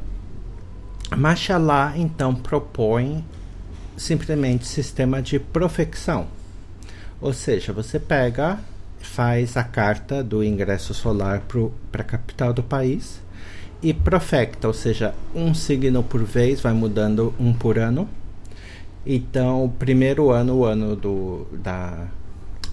Machalá 1.16 1.94
então 1.96 2.34
propõe 2.34 3.24
simplesmente 3.96 4.66
sistema 4.66 5.22
de 5.22 5.38
profecção, 5.38 6.26
ou 7.18 7.32
seja, 7.32 7.72
você 7.72 7.98
pega, 7.98 8.58
faz 8.98 9.56
a 9.56 9.64
carta 9.64 10.22
do 10.22 10.44
ingresso 10.44 10.92
solar 10.92 11.44
para 11.90 12.02
a 12.02 12.04
capital 12.04 12.52
do 12.52 12.62
país 12.62 13.22
e 13.82 13.94
profecta, 13.94 14.68
ou 14.68 14.74
seja, 14.74 15.14
um 15.34 15.54
signo 15.54 16.02
por 16.02 16.22
vez, 16.22 16.60
vai 16.60 16.72
mudando 16.72 17.34
um 17.38 17.52
por 17.52 17.78
ano. 17.78 18.08
Então, 19.04 19.64
o 19.64 19.68
primeiro 19.70 20.30
ano, 20.30 20.56
o 20.56 20.64
ano 20.64 20.94
do, 20.94 21.46
da, 21.52 22.06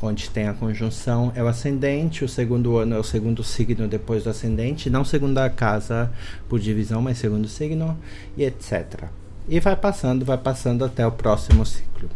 onde 0.01 0.29
tem 0.29 0.47
a 0.47 0.53
conjunção 0.53 1.31
é 1.33 1.41
o 1.41 1.47
ascendente, 1.47 2.25
o 2.25 2.29
segundo 2.29 2.77
ano 2.77 2.95
é 2.95 2.99
o 2.99 3.03
segundo 3.03 3.43
signo 3.43 3.87
depois 3.87 4.25
do 4.25 4.29
ascendente, 4.29 4.89
não 4.89 5.05
segunda 5.05 5.49
casa 5.49 6.11
por 6.49 6.59
divisão, 6.59 7.01
mas 7.01 7.17
segundo 7.17 7.47
signo, 7.47 7.97
e 8.35 8.43
etc. 8.43 9.05
E 9.47 9.59
vai 9.61 9.75
passando, 9.75 10.25
vai 10.25 10.37
passando 10.37 10.83
até 10.83 11.07
o 11.07 11.11
próximo 11.11 11.65
ciclo. 11.65 12.09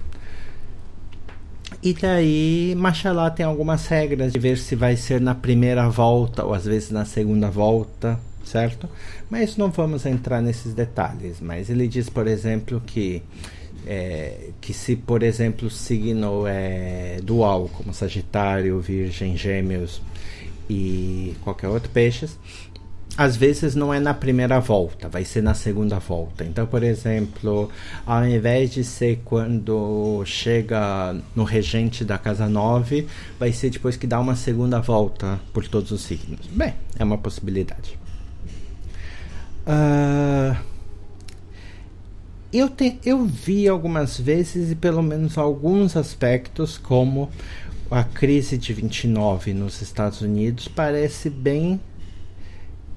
E 1.82 1.93
daí, 1.93 2.75
Machalá 2.77 3.32
tem 3.32 3.45
algumas 3.45 3.88
regras 3.88 4.34
de 4.34 4.39
ver 4.39 4.58
se 4.58 4.75
vai 4.75 4.97
ser 4.97 5.21
na 5.21 5.34
primeira 5.34 5.89
volta 5.89 6.43
ou 6.43 6.54
às 6.54 6.65
vezes 6.65 6.91
na 6.91 7.06
segunda 7.06 7.49
volta, 7.49 8.19
certo? 8.43 8.89
Mas 9.30 9.58
não 9.58 9.69
vamos 9.69 10.06
entrar 10.06 10.41
nesses 10.41 10.73
detalhes. 10.73 11.39
Mas 11.39 11.69
ele 11.69 11.88
diz, 11.88 12.10
por 12.10 12.27
exemplo, 12.27 12.82
que 12.86 13.23
é, 13.86 14.49
que 14.60 14.73
se, 14.73 14.95
por 14.95 15.23
exemplo, 15.23 15.67
o 15.67 15.71
signo 15.71 16.45
é 16.47 17.19
dual, 17.23 17.69
como 17.69 17.93
Sagitário, 17.93 18.80
Virgem, 18.80 19.36
Gêmeos 19.36 20.01
e 20.69 21.36
qualquer 21.43 21.67
outro 21.67 21.89
peixes, 21.89 22.38
às 23.17 23.36
vezes 23.36 23.75
não 23.75 23.93
é 23.93 23.99
na 23.99 24.13
primeira 24.13 24.60
volta, 24.60 25.10
vai 25.10 25.25
ser 25.25 25.41
na 25.41 25.54
segunda 25.54 25.99
volta. 25.99 26.45
Então, 26.45 26.65
por 26.65 26.82
exemplo, 26.82 27.69
ao 28.06 28.25
invés 28.25 28.71
de 28.71 28.84
ser 28.84 29.21
quando 29.25 30.23
chega 30.25 31.15
no 31.36 31.43
regente 31.43 32.06
da 32.06 32.17
casa 32.17 32.47
9, 32.47 33.08
vai 33.38 33.51
ser 33.51 33.69
depois 33.69 33.97
que 33.97 34.08
dá 34.08 34.19
uma 34.19 34.36
segunda 34.36 34.80
volta 34.80 35.39
por 35.51 35.67
todos 35.67 35.91
os 35.91 36.01
signos. 36.01 36.47
Bem, 36.47 36.73
é 36.97 37.04
uma 37.04 37.17
possibilidade. 37.17 37.99
Uh, 39.67 40.58
eu, 42.52 42.69
te, 42.69 43.00
eu 43.06 43.24
vi 43.24 43.67
algumas 43.67 44.19
vezes 44.19 44.71
e 44.71 44.76
pelo 44.76 45.02
menos 45.02 45.38
alguns 45.38 45.95
aspectos 45.95 46.78
como 46.78 47.30
a 47.89 48.04
crise 48.04 48.58
de 48.58 48.74
29 48.74 49.54
nos 49.54 49.82
Estados 49.82 50.21
Unidos 50.21 50.67
parece 50.67 51.30
bem 51.30 51.80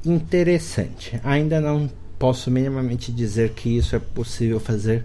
interessante. 0.04 1.20
Ainda 1.24 1.60
não 1.60 1.90
posso 2.18 2.50
minimamente 2.50 3.12
dizer 3.12 3.50
que 3.50 3.76
isso 3.76 3.94
é 3.94 3.98
possível 3.98 4.60
fazer 4.60 5.04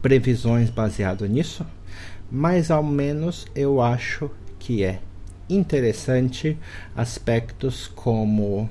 previsões 0.00 0.70
baseado 0.70 1.26
nisso, 1.26 1.66
mas 2.30 2.70
ao 2.70 2.82
menos 2.82 3.46
eu 3.54 3.80
acho 3.80 4.30
que 4.58 4.84
é 4.84 5.00
interessante 5.48 6.56
aspectos 6.94 7.86
como 7.88 8.68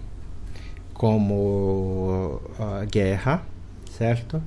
como 0.93 2.41
a 2.59 2.85
guerra, 2.85 3.43
certo? 3.97 4.41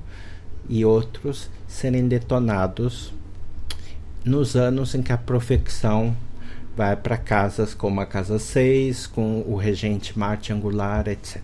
E 0.69 0.83
outros 0.85 1.49
serem 1.67 2.07
detonados 2.07 3.13
nos 4.23 4.55
anos 4.55 4.93
em 4.95 5.01
que 5.01 5.11
a 5.11 5.17
profecção 5.17 6.15
vai 6.75 6.95
para 6.95 7.17
casas 7.17 7.73
como 7.73 7.99
a 8.01 8.05
casa 8.05 8.37
6, 8.37 9.07
com 9.07 9.43
o 9.47 9.55
regente 9.55 10.17
Marte 10.17 10.53
angular, 10.53 11.07
etc. 11.07 11.41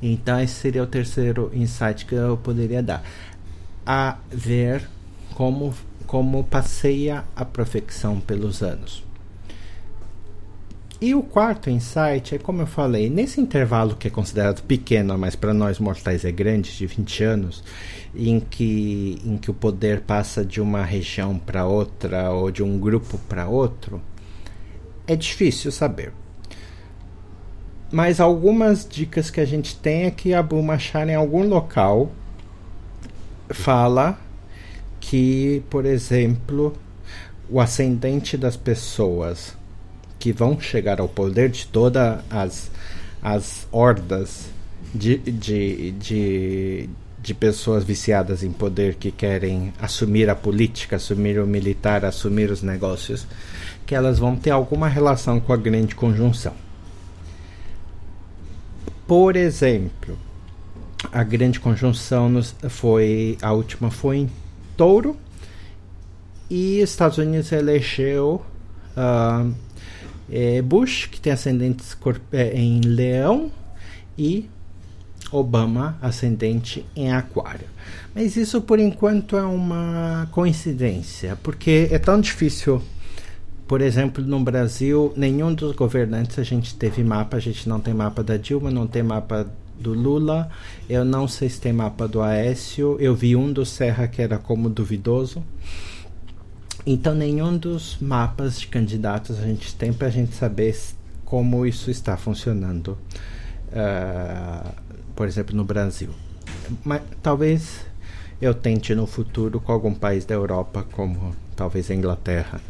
Então, 0.00 0.40
esse 0.40 0.54
seria 0.54 0.82
o 0.82 0.86
terceiro 0.86 1.50
insight 1.54 2.06
que 2.06 2.14
eu 2.14 2.36
poderia 2.36 2.82
dar. 2.82 3.04
A 3.84 4.16
ver 4.30 4.88
como, 5.34 5.74
como 6.06 6.44
passeia 6.44 7.24
a 7.36 7.44
profecção 7.44 8.18
pelos 8.20 8.62
anos. 8.62 9.04
E 11.02 11.16
o 11.16 11.22
quarto 11.24 11.68
insight 11.68 12.36
é, 12.36 12.38
como 12.38 12.62
eu 12.62 12.66
falei, 12.68 13.10
nesse 13.10 13.40
intervalo 13.40 13.96
que 13.96 14.06
é 14.06 14.10
considerado 14.10 14.62
pequeno, 14.62 15.18
mas 15.18 15.34
para 15.34 15.52
nós 15.52 15.80
mortais 15.80 16.24
é 16.24 16.30
grande, 16.30 16.76
de 16.76 16.86
20 16.86 17.24
anos, 17.24 17.64
em 18.14 18.38
que, 18.38 19.20
em 19.24 19.36
que 19.36 19.50
o 19.50 19.54
poder 19.54 20.02
passa 20.02 20.44
de 20.44 20.60
uma 20.60 20.84
região 20.84 21.36
para 21.36 21.66
outra 21.66 22.30
ou 22.30 22.52
de 22.52 22.62
um 22.62 22.78
grupo 22.78 23.18
para 23.28 23.48
outro, 23.48 24.00
é 25.04 25.16
difícil 25.16 25.72
saber. 25.72 26.12
Mas 27.90 28.20
algumas 28.20 28.88
dicas 28.88 29.28
que 29.28 29.40
a 29.40 29.44
gente 29.44 29.74
tem 29.74 30.04
é 30.04 30.10
que 30.12 30.32
Abu 30.32 30.62
Machar, 30.62 31.08
em 31.08 31.16
algum 31.16 31.48
local, 31.48 32.12
fala 33.50 34.20
que, 35.00 35.64
por 35.68 35.84
exemplo, 35.84 36.72
o 37.50 37.60
ascendente 37.60 38.36
das 38.36 38.56
pessoas 38.56 39.60
que 40.22 40.30
vão 40.30 40.60
chegar 40.60 41.00
ao 41.00 41.08
poder 41.08 41.48
de 41.48 41.66
todas 41.66 42.20
as, 42.30 42.70
as 43.20 43.66
hordas 43.72 44.46
de, 44.94 45.18
de, 45.18 45.90
de, 45.90 46.88
de 47.20 47.34
pessoas 47.34 47.82
viciadas 47.82 48.44
em 48.44 48.52
poder 48.52 48.94
que 48.94 49.10
querem 49.10 49.72
assumir 49.82 50.30
a 50.30 50.36
política, 50.36 50.94
assumir 50.94 51.40
o 51.40 51.46
militar, 51.46 52.04
assumir 52.04 52.52
os 52.52 52.62
negócios, 52.62 53.26
que 53.84 53.96
elas 53.96 54.20
vão 54.20 54.36
ter 54.36 54.50
alguma 54.50 54.86
relação 54.86 55.40
com 55.40 55.52
a 55.52 55.56
grande 55.56 55.96
conjunção. 55.96 56.54
Por 59.04 59.34
exemplo, 59.34 60.16
a 61.10 61.24
grande 61.24 61.58
conjunção 61.58 62.28
nos, 62.28 62.54
foi 62.68 63.36
a 63.42 63.52
última 63.52 63.90
foi 63.90 64.18
em 64.18 64.30
Touro 64.76 65.16
e 66.48 66.78
Estados 66.78 67.18
Unidos 67.18 67.50
elegeu 67.50 68.40
uh, 68.96 69.52
é, 70.30 70.60
Bush, 70.62 71.06
que 71.06 71.20
tem 71.20 71.32
ascendente 71.32 71.84
é, 72.32 72.54
em 72.54 72.80
Leão, 72.80 73.50
e 74.16 74.48
Obama, 75.30 75.96
ascendente 76.02 76.84
em 76.94 77.10
Aquário. 77.12 77.66
Mas 78.14 78.36
isso 78.36 78.60
por 78.60 78.78
enquanto 78.78 79.36
é 79.36 79.42
uma 79.42 80.28
coincidência, 80.30 81.38
porque 81.42 81.88
é 81.90 81.98
tão 81.98 82.20
difícil. 82.20 82.82
Por 83.66 83.80
exemplo, 83.80 84.22
no 84.22 84.40
Brasil, 84.40 85.12
nenhum 85.16 85.54
dos 85.54 85.74
governantes 85.74 86.38
a 86.38 86.42
gente 86.42 86.74
teve 86.74 87.02
mapa, 87.02 87.38
a 87.38 87.40
gente 87.40 87.66
não 87.66 87.80
tem 87.80 87.94
mapa 87.94 88.22
da 88.22 88.36
Dilma, 88.36 88.70
não 88.70 88.86
tem 88.86 89.02
mapa 89.02 89.50
do 89.80 89.94
Lula, 89.94 90.50
eu 90.88 91.04
não 91.04 91.26
sei 91.26 91.48
se 91.48 91.60
tem 91.60 91.72
mapa 91.72 92.06
do 92.06 92.20
Aécio, 92.20 92.96
eu 93.00 93.14
vi 93.14 93.34
um 93.34 93.50
do 93.50 93.64
Serra 93.64 94.06
que 94.06 94.20
era 94.20 94.36
como 94.36 94.68
duvidoso. 94.68 95.42
Então, 96.84 97.14
nenhum 97.14 97.56
dos 97.56 97.96
mapas 98.00 98.58
de 98.58 98.66
candidatos 98.66 99.38
a 99.38 99.42
gente 99.42 99.74
tem 99.74 99.92
para 99.92 100.08
a 100.08 100.10
gente 100.10 100.34
saber 100.34 100.76
como 101.24 101.64
isso 101.64 101.90
está 101.90 102.16
funcionando, 102.16 102.98
uh, 103.68 104.72
por 105.14 105.28
exemplo, 105.28 105.54
no 105.54 105.64
Brasil. 105.64 106.10
Mas 106.84 107.02
talvez 107.22 107.86
eu 108.40 108.52
tente 108.52 108.94
no 108.94 109.06
futuro 109.06 109.60
com 109.60 109.70
algum 109.70 109.94
país 109.94 110.24
da 110.24 110.34
Europa, 110.34 110.84
como 110.90 111.36
talvez 111.54 111.88
a 111.90 111.94
Inglaterra. 111.94 112.60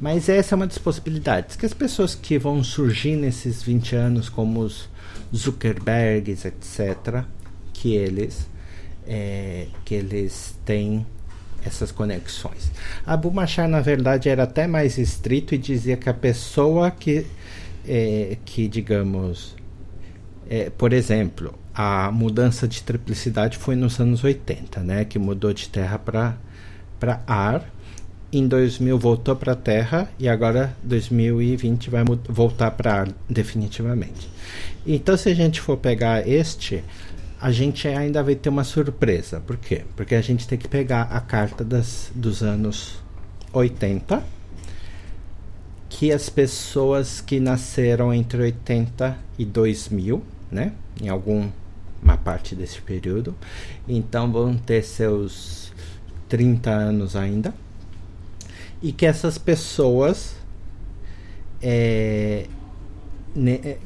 Mas 0.00 0.28
essa 0.28 0.54
é 0.54 0.56
uma 0.56 0.66
das 0.66 0.78
possibilidades. 0.78 1.56
Que 1.56 1.66
as 1.66 1.74
pessoas 1.74 2.14
que 2.14 2.38
vão 2.38 2.62
surgir 2.62 3.16
nesses 3.16 3.62
20 3.62 3.96
anos, 3.96 4.28
como 4.28 4.60
os 4.60 4.88
Zuckerbergs, 5.34 6.44
etc., 6.44 7.24
que 7.72 7.96
eles, 7.96 8.48
é, 9.06 9.66
que 9.84 9.94
eles 9.94 10.56
têm 10.64 11.04
essas 11.64 11.90
conexões. 11.92 12.70
Abu 13.06 13.30
Machar, 13.30 13.68
na 13.68 13.80
verdade, 13.80 14.28
era 14.28 14.44
até 14.44 14.66
mais 14.66 14.98
estrito 14.98 15.54
e 15.54 15.58
dizia 15.58 15.96
que 15.96 16.08
a 16.08 16.14
pessoa 16.14 16.90
que, 16.90 17.26
é, 17.86 18.36
que 18.44 18.68
digamos, 18.68 19.56
é, 20.48 20.70
por 20.70 20.92
exemplo, 20.92 21.54
a 21.74 22.10
mudança 22.10 22.66
de 22.66 22.82
triplicidade 22.82 23.56
foi 23.56 23.76
nos 23.76 24.00
anos 24.00 24.24
80, 24.24 24.80
né, 24.80 25.04
que 25.04 25.18
mudou 25.18 25.52
de 25.52 25.68
terra 25.68 25.98
para 25.98 27.22
ar. 27.26 27.70
Em 28.30 28.46
2000 28.46 28.98
voltou 28.98 29.34
para 29.34 29.52
a 29.52 29.56
terra 29.56 30.10
e 30.18 30.28
agora 30.28 30.76
2020 30.82 31.88
vai 31.88 32.04
voltar 32.28 32.72
para 32.72 32.92
ar 32.92 33.08
definitivamente. 33.28 34.28
Então, 34.86 35.16
se 35.16 35.30
a 35.30 35.34
gente 35.34 35.60
for 35.60 35.78
pegar 35.78 36.28
este, 36.28 36.84
a 37.40 37.52
gente 37.52 37.86
ainda 37.86 38.22
vai 38.22 38.34
ter 38.34 38.48
uma 38.48 38.64
surpresa. 38.64 39.40
Por 39.40 39.56
quê? 39.56 39.84
Porque 39.96 40.14
a 40.14 40.20
gente 40.20 40.46
tem 40.46 40.58
que 40.58 40.68
pegar 40.68 41.02
a 41.02 41.20
carta 41.20 41.64
das, 41.64 42.10
dos 42.14 42.42
anos 42.42 43.00
80, 43.52 44.22
que 45.88 46.12
as 46.12 46.28
pessoas 46.28 47.20
que 47.20 47.38
nasceram 47.38 48.12
entre 48.12 48.42
80 48.42 49.16
e 49.38 49.44
2000, 49.44 50.22
né? 50.50 50.72
Em 51.00 51.08
alguma 51.08 51.52
parte 52.24 52.54
desse 52.54 52.80
período, 52.80 53.34
então 53.86 54.30
vão 54.30 54.56
ter 54.56 54.82
seus 54.82 55.72
30 56.28 56.70
anos 56.70 57.14
ainda. 57.14 57.54
E 58.82 58.92
que 58.92 59.06
essas 59.06 59.38
pessoas 59.38 60.36
é, 61.62 62.46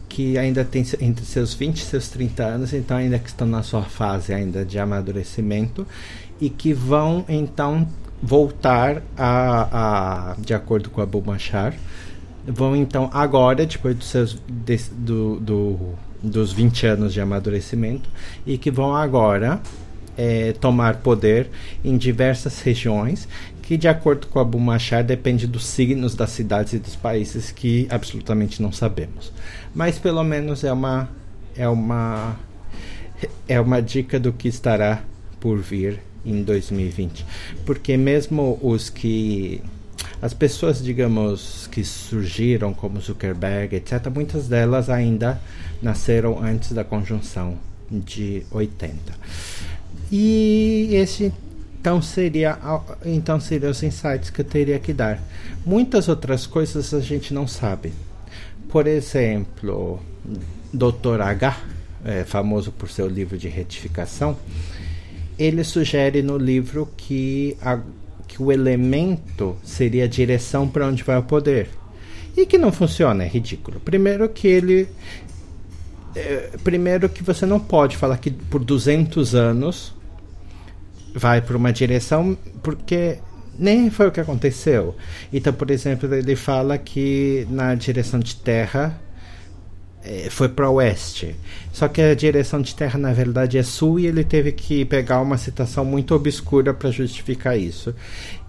que 0.08 0.38
ainda 0.38 0.64
tem 0.64 0.84
entre 1.00 1.24
seus 1.24 1.54
20 1.54 1.76
e 1.76 1.80
seus 1.80 2.08
30 2.08 2.42
anos, 2.44 2.72
então 2.72 2.96
ainda 2.96 3.18
que 3.18 3.28
estão 3.28 3.46
na 3.46 3.62
sua 3.62 3.82
fase 3.82 4.32
ainda 4.32 4.64
de 4.64 4.78
amadurecimento 4.78 5.86
e 6.40 6.48
que 6.48 6.72
vão 6.72 7.24
então 7.28 7.86
voltar 8.22 9.02
a, 9.16 10.32
a 10.32 10.36
de 10.38 10.54
acordo 10.54 10.88
com 10.90 11.00
a 11.02 11.08
Machar, 11.26 11.74
vão 12.46 12.76
então 12.76 13.10
agora, 13.12 13.66
depois 13.66 13.96
dos 13.96 14.06
seus 14.06 14.38
de, 14.48 14.78
do, 14.92 15.40
do, 15.40 15.78
dos 16.22 16.52
20 16.52 16.86
anos 16.86 17.12
de 17.12 17.20
amadurecimento, 17.20 18.08
e 18.46 18.56
que 18.56 18.70
vão 18.70 18.94
agora 18.94 19.60
é, 20.16 20.52
tomar 20.52 20.96
poder 20.96 21.48
em 21.84 21.96
diversas 21.96 22.60
regiões 22.60 23.28
que 23.62 23.76
de 23.76 23.88
acordo 23.88 24.26
com 24.26 24.38
Abu 24.38 24.58
Machar 24.58 25.04
depende 25.04 25.46
dos 25.46 25.64
signos 25.64 26.14
das 26.14 26.30
cidades 26.30 26.72
e 26.72 26.78
dos 26.78 26.96
países 26.96 27.50
que 27.50 27.86
absolutamente 27.88 28.60
não 28.60 28.72
sabemos. 28.72 29.32
Mas 29.74 29.98
pelo 29.98 30.22
menos 30.24 30.64
é 30.64 30.72
uma 30.72 31.08
é 31.56 31.68
uma 31.68 32.36
é 33.48 33.60
uma 33.60 33.80
dica 33.80 34.18
do 34.18 34.32
que 34.32 34.48
estará 34.48 35.02
por 35.40 35.58
vir 35.58 36.00
em 36.24 36.42
2020, 36.42 37.24
porque 37.64 37.96
mesmo 37.96 38.58
os 38.62 38.90
que 38.90 39.62
as 40.20 40.32
pessoas, 40.32 40.82
digamos, 40.82 41.68
que 41.72 41.84
surgiram 41.84 42.72
como 42.72 43.00
Zuckerberg, 43.00 43.74
etc, 43.74 44.06
muitas 44.14 44.46
delas 44.46 44.88
ainda 44.88 45.40
nasceram 45.80 46.40
antes 46.40 46.72
da 46.72 46.84
conjunção 46.84 47.58
de 47.90 48.44
80. 48.52 48.96
E 50.12 50.90
esse 50.92 51.32
então 51.82 52.00
seria, 52.00 52.56
então 53.04 53.40
seria 53.40 53.68
os 53.68 53.82
insights 53.82 54.30
que 54.30 54.40
eu 54.40 54.44
teria 54.44 54.78
que 54.78 54.92
dar. 54.92 55.20
Muitas 55.66 56.08
outras 56.08 56.46
coisas 56.46 56.94
a 56.94 57.00
gente 57.00 57.34
não 57.34 57.48
sabe. 57.48 57.92
Por 58.68 58.86
exemplo, 58.86 59.98
Dr. 60.72 61.20
H, 61.20 61.60
é, 62.04 62.22
famoso 62.22 62.70
por 62.70 62.88
seu 62.88 63.08
livro 63.08 63.36
de 63.36 63.48
retificação, 63.48 64.36
ele 65.36 65.64
sugere 65.64 66.22
no 66.22 66.38
livro 66.38 66.88
que, 66.96 67.56
a, 67.60 67.80
que 68.28 68.40
o 68.40 68.52
elemento 68.52 69.56
seria 69.64 70.04
a 70.04 70.08
direção 70.08 70.68
para 70.68 70.86
onde 70.86 71.02
vai 71.02 71.18
o 71.18 71.24
poder. 71.24 71.68
E 72.36 72.46
que 72.46 72.58
não 72.58 72.70
funciona, 72.70 73.24
é 73.24 73.26
ridículo. 73.26 73.80
Primeiro 73.80 74.28
que 74.28 74.46
ele. 74.46 74.86
É, 76.14 76.50
primeiro 76.62 77.08
que 77.08 77.24
você 77.24 77.44
não 77.44 77.58
pode 77.58 77.96
falar 77.96 78.18
que 78.18 78.30
por 78.30 78.62
200 78.62 79.34
anos 79.34 79.92
vai 81.14 81.40
para 81.40 81.56
uma 81.56 81.72
direção 81.72 82.36
porque 82.62 83.18
nem 83.58 83.90
foi 83.90 84.08
o 84.08 84.12
que 84.12 84.20
aconteceu. 84.20 84.96
Então, 85.32 85.52
por 85.52 85.70
exemplo, 85.70 86.12
ele 86.14 86.36
fala 86.36 86.78
que 86.78 87.46
na 87.50 87.74
direção 87.74 88.18
de 88.18 88.36
terra 88.36 88.98
é, 90.04 90.28
foi 90.30 90.48
para 90.48 90.70
oeste. 90.70 91.36
Só 91.72 91.88
que 91.88 92.00
a 92.00 92.14
direção 92.14 92.60
de 92.60 92.74
terra 92.74 92.98
na 92.98 93.12
verdade 93.12 93.58
é 93.58 93.62
sul 93.62 94.00
e 94.00 94.06
ele 94.06 94.24
teve 94.24 94.52
que 94.52 94.84
pegar 94.84 95.20
uma 95.20 95.36
citação 95.38 95.84
muito 95.84 96.14
obscura 96.14 96.74
para 96.74 96.90
justificar 96.90 97.58
isso. 97.58 97.94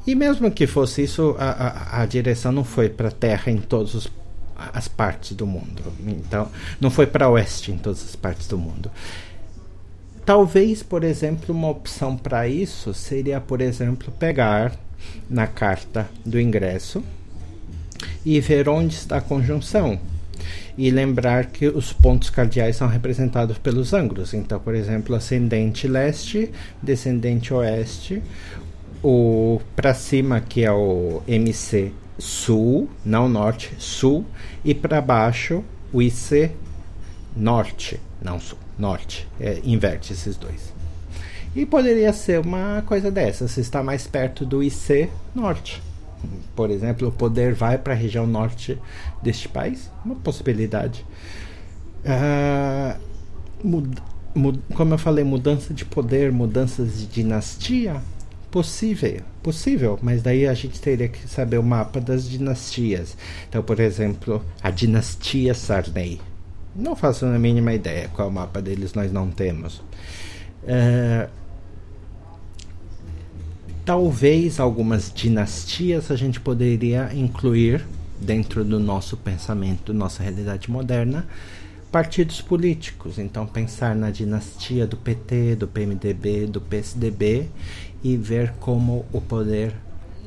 E 0.06 0.15
mesmo 0.15 0.52
que 0.52 0.67
fosse 0.67 1.04
isso, 1.04 1.36
a, 1.39 1.99
a, 1.99 2.02
a 2.02 2.06
direção 2.06 2.52
não 2.52 2.63
foi 2.63 2.89
para 2.89 3.10
terra 3.10 3.52
em 3.52 3.58
todas 3.58 4.08
as 4.73 4.88
partes 4.88 5.36
do 5.36 5.45
mundo. 5.45 5.82
Então, 6.06 6.49
não 6.80 6.89
foi 6.89 7.08
para 7.08 7.30
oeste 7.30 7.71
em 7.71 7.78
todas 7.78 8.04
as 8.04 8.15
partes 8.15 8.47
do 8.47 8.58
mundo. 8.58 8.91
Talvez, 10.25 10.81
por 10.81 11.03
exemplo, 11.03 11.53
uma 11.53 11.69
opção 11.69 12.15
para 12.15 12.47
isso 12.47 12.93
seria, 12.93 13.41
por 13.41 13.59
exemplo, 13.59 14.09
pegar 14.17 14.73
na 15.29 15.47
carta 15.47 16.09
do 16.25 16.39
ingresso 16.39 17.03
e 18.25 18.39
ver 18.39 18.69
onde 18.69 18.93
está 18.93 19.17
a 19.17 19.21
conjunção. 19.21 19.99
E 20.77 20.89
lembrar 20.89 21.47
que 21.47 21.67
os 21.67 21.91
pontos 21.91 22.29
cardeais 22.29 22.77
são 22.77 22.88
representados 22.88 23.57
pelos 23.57 23.93
ângulos. 23.93 24.33
Então, 24.33 24.59
por 24.62 24.73
exemplo, 24.73 25.13
ascendente 25.13 25.89
leste, 25.89 26.49
descendente 26.81 27.53
oeste, 27.53 28.23
o 29.03 29.59
para 29.75 29.93
cima 29.93 30.39
que 30.39 30.63
é 30.63 30.71
o 30.71 31.21
MC 31.27 31.91
sul, 32.17 32.89
não 33.03 33.27
norte, 33.27 33.73
sul, 33.77 34.25
e 34.63 34.73
para 34.73 35.01
baixo 35.01 35.63
o 35.91 36.01
IC 36.01 36.51
norte, 37.36 37.99
não 38.21 38.39
sul 38.39 38.62
norte. 38.77 39.27
É, 39.39 39.62
inverte 39.63 40.13
esses 40.13 40.36
dois. 40.38 40.73
E 41.55 41.65
poderia 41.65 42.12
ser 42.12 42.39
uma 42.39 42.83
coisa 42.86 43.12
dessa, 43.12 43.47
se 43.47 43.62
está 43.62 43.83
mais 43.83 44.07
perto 44.07 44.45
do 44.45 44.63
IC 44.63 45.09
norte. 45.36 45.81
Por 46.55 46.71
exemplo, 46.71 47.09
o 47.09 47.12
poder 47.12 47.53
vai 47.53 47.77
para 47.77 47.93
a 47.93 47.95
região 47.95 48.25
norte 48.25 48.79
deste 49.21 49.47
país, 49.47 49.91
uma 50.03 50.15
possibilidade. 50.15 51.05
Uh, 52.03 52.99
mud, 53.63 53.95
mud, 54.33 54.59
como 54.73 54.93
eu 54.93 54.97
falei, 54.97 55.23
mudança 55.23 55.73
de 55.73 55.86
poder, 55.86 56.31
mudanças 56.31 56.97
de 56.97 57.05
dinastia, 57.05 58.01
possível, 58.49 59.21
possível, 59.43 59.99
mas 60.01 60.23
daí 60.23 60.47
a 60.47 60.53
gente 60.53 60.79
teria 60.79 61.07
que 61.07 61.27
saber 61.27 61.57
o 61.57 61.63
mapa 61.63 61.99
das 61.99 62.27
dinastias. 62.27 63.15
Então, 63.47 63.62
por 63.62 63.79
exemplo, 63.79 64.43
a 64.62 64.71
dinastia 64.71 65.53
Sarney 65.53 66.19
não 66.75 66.95
faço 66.95 67.25
a 67.25 67.39
mínima 67.39 67.73
ideia 67.73 68.09
qual 68.09 68.29
mapa 68.31 68.62
deles 68.62 68.93
nós 68.93 69.12
não 69.12 69.29
temos. 69.29 69.81
É, 70.65 71.27
talvez 73.86 74.59
algumas 74.59 75.12
dinastias 75.13 76.09
a 76.09 76.15
gente 76.15 76.39
poderia 76.39 77.12
incluir 77.13 77.86
dentro 78.19 78.63
do 78.63 78.79
nosso 78.79 79.17
pensamento, 79.17 79.93
nossa 79.93 80.23
realidade 80.23 80.71
moderna, 80.71 81.27
partidos 81.91 82.41
políticos. 82.41 83.19
Então, 83.19 83.45
pensar 83.45 83.95
na 83.95 84.09
dinastia 84.09 84.88
do 84.88 84.97
PT, 84.97 85.57
do 85.57 85.67
PMDB, 85.67 86.47
do 86.47 86.62
PSDB 86.62 87.49
e 88.03 88.17
ver 88.17 88.53
como 88.59 89.05
o 89.12 89.21
poder 89.21 89.75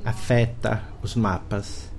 afeta 0.04 0.84
os 1.02 1.16
mapas 1.16 1.90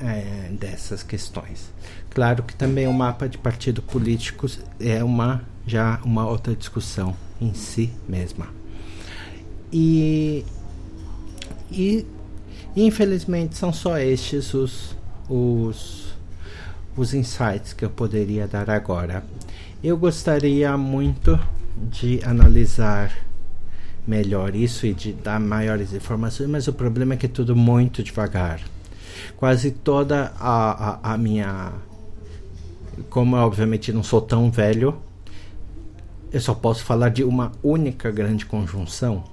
é, 0.00 0.50
dessas 0.52 1.02
questões. 1.02 1.72
Claro 2.14 2.44
que 2.44 2.54
também 2.54 2.86
o 2.86 2.92
mapa 2.92 3.28
de 3.28 3.36
partido 3.36 3.82
políticos 3.82 4.60
é 4.78 5.02
uma 5.02 5.42
já 5.66 5.98
uma 6.04 6.26
outra 6.28 6.54
discussão 6.54 7.16
em 7.40 7.52
si 7.54 7.90
mesma. 8.08 8.46
E, 9.72 10.44
e 11.72 12.06
infelizmente 12.76 13.56
são 13.56 13.72
só 13.72 13.98
estes 13.98 14.54
os, 14.54 14.96
os, 15.28 16.14
os 16.96 17.14
insights 17.14 17.72
que 17.72 17.84
eu 17.84 17.90
poderia 17.90 18.46
dar 18.46 18.70
agora. 18.70 19.24
Eu 19.82 19.96
gostaria 19.96 20.76
muito 20.78 21.38
de 21.76 22.20
analisar 22.24 23.12
melhor 24.06 24.54
isso 24.54 24.86
e 24.86 24.94
de 24.94 25.12
dar 25.12 25.40
maiores 25.40 25.92
informações, 25.92 26.48
mas 26.48 26.68
o 26.68 26.72
problema 26.72 27.14
é 27.14 27.16
que 27.16 27.26
é 27.26 27.28
tudo 27.28 27.56
muito 27.56 28.02
devagar. 28.02 28.60
Quase 29.36 29.70
toda 29.70 30.32
a, 30.38 31.10
a, 31.10 31.14
a 31.14 31.18
minha 31.18 31.72
como 33.10 33.36
eu, 33.36 33.42
obviamente 33.42 33.92
não 33.92 34.02
sou 34.02 34.20
tão 34.20 34.50
velho, 34.50 34.96
eu 36.32 36.40
só 36.40 36.54
posso 36.54 36.84
falar 36.84 37.10
de 37.10 37.22
uma 37.22 37.52
única 37.62 38.10
grande 38.10 38.44
conjunção 38.44 39.24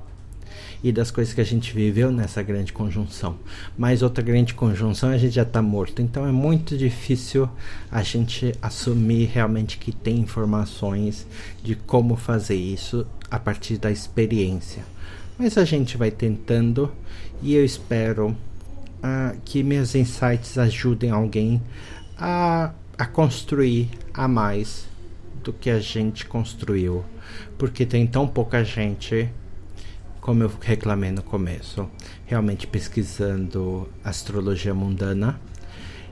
e 0.83 0.91
das 0.91 1.11
coisas 1.11 1.33
que 1.33 1.41
a 1.41 1.45
gente 1.45 1.73
viveu 1.73 2.11
nessa 2.11 2.41
grande 2.41 2.73
conjunção. 2.73 3.37
Mas 3.77 4.01
outra 4.01 4.23
grande 4.23 4.53
conjunção 4.53 5.09
a 5.09 5.17
gente 5.17 5.35
já 5.35 5.43
está 5.43 5.61
morto, 5.61 6.01
então 6.01 6.27
é 6.27 6.31
muito 6.31 6.77
difícil 6.77 7.47
a 7.91 8.01
gente 8.01 8.53
assumir 8.61 9.25
realmente 9.25 9.77
que 9.77 9.91
tem 9.91 10.19
informações 10.19 11.27
de 11.63 11.75
como 11.75 12.15
fazer 12.15 12.55
isso 12.55 13.05
a 13.29 13.39
partir 13.39 13.77
da 13.77 13.91
experiência. 13.91 14.83
Mas 15.37 15.57
a 15.57 15.65
gente 15.65 15.97
vai 15.97 16.11
tentando 16.11 16.91
e 17.41 17.55
eu 17.55 17.65
espero 17.65 18.29
uh, 18.29 19.37
que 19.43 19.63
meus 19.63 19.95
insights 19.95 20.57
ajudem 20.57 21.09
alguém 21.09 21.61
a 22.17 22.71
a 23.01 23.05
construir 23.07 23.89
a 24.13 24.27
mais 24.27 24.85
do 25.43 25.51
que 25.51 25.71
a 25.71 25.79
gente 25.79 26.23
construiu, 26.23 27.03
porque 27.57 27.83
tem 27.83 28.05
tão 28.05 28.27
pouca 28.27 28.63
gente, 28.63 29.27
como 30.19 30.43
eu 30.43 30.51
reclamei 30.61 31.09
no 31.09 31.23
começo, 31.23 31.89
realmente 32.27 32.67
pesquisando 32.67 33.89
astrologia 34.03 34.71
mundana 34.75 35.41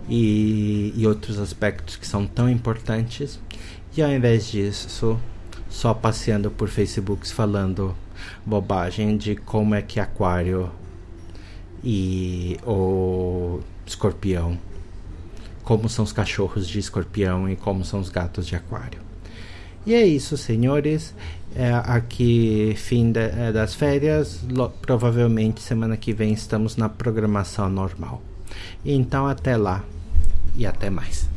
e, 0.10 0.92
e 0.98 1.06
outros 1.06 1.38
aspectos 1.38 1.96
que 1.96 2.08
são 2.08 2.26
tão 2.26 2.50
importantes, 2.50 3.40
e 3.96 4.02
ao 4.02 4.10
invés 4.10 4.48
disso, 4.48 5.20
só 5.70 5.94
passeando 5.94 6.50
por 6.50 6.70
Facebooks 6.70 7.32
falando 7.32 7.96
bobagem 8.44 9.16
de 9.16 9.36
como 9.36 9.76
é 9.76 9.84
que 9.84 10.00
Aquário 10.00 10.72
e 11.84 12.58
o 12.66 13.60
Escorpião 13.86 14.58
como 15.70 15.88
são 15.88 16.04
os 16.04 16.12
cachorros 16.12 16.68
de 16.68 16.80
escorpião 16.80 17.48
e 17.48 17.56
como 17.56 17.86
são 17.86 18.00
os 18.00 18.10
gatos 18.10 18.48
de 18.48 18.56
aquário. 18.56 19.00
E 19.86 19.94
é 19.94 20.04
isso, 20.04 20.36
senhores. 20.36 21.14
É 21.56 21.72
aqui, 21.72 22.74
fim 22.76 23.12
de, 23.12 23.20
é, 23.20 23.52
das 23.52 23.76
férias. 23.76 24.40
Lo, 24.50 24.72
provavelmente 24.82 25.62
semana 25.62 25.96
que 25.96 26.12
vem 26.12 26.34
estamos 26.34 26.76
na 26.76 26.90
programação 26.90 27.70
normal. 27.70 28.20
Então, 28.84 29.28
até 29.28 29.56
lá 29.56 29.84
e 30.56 30.66
até 30.66 30.90
mais. 30.90 31.30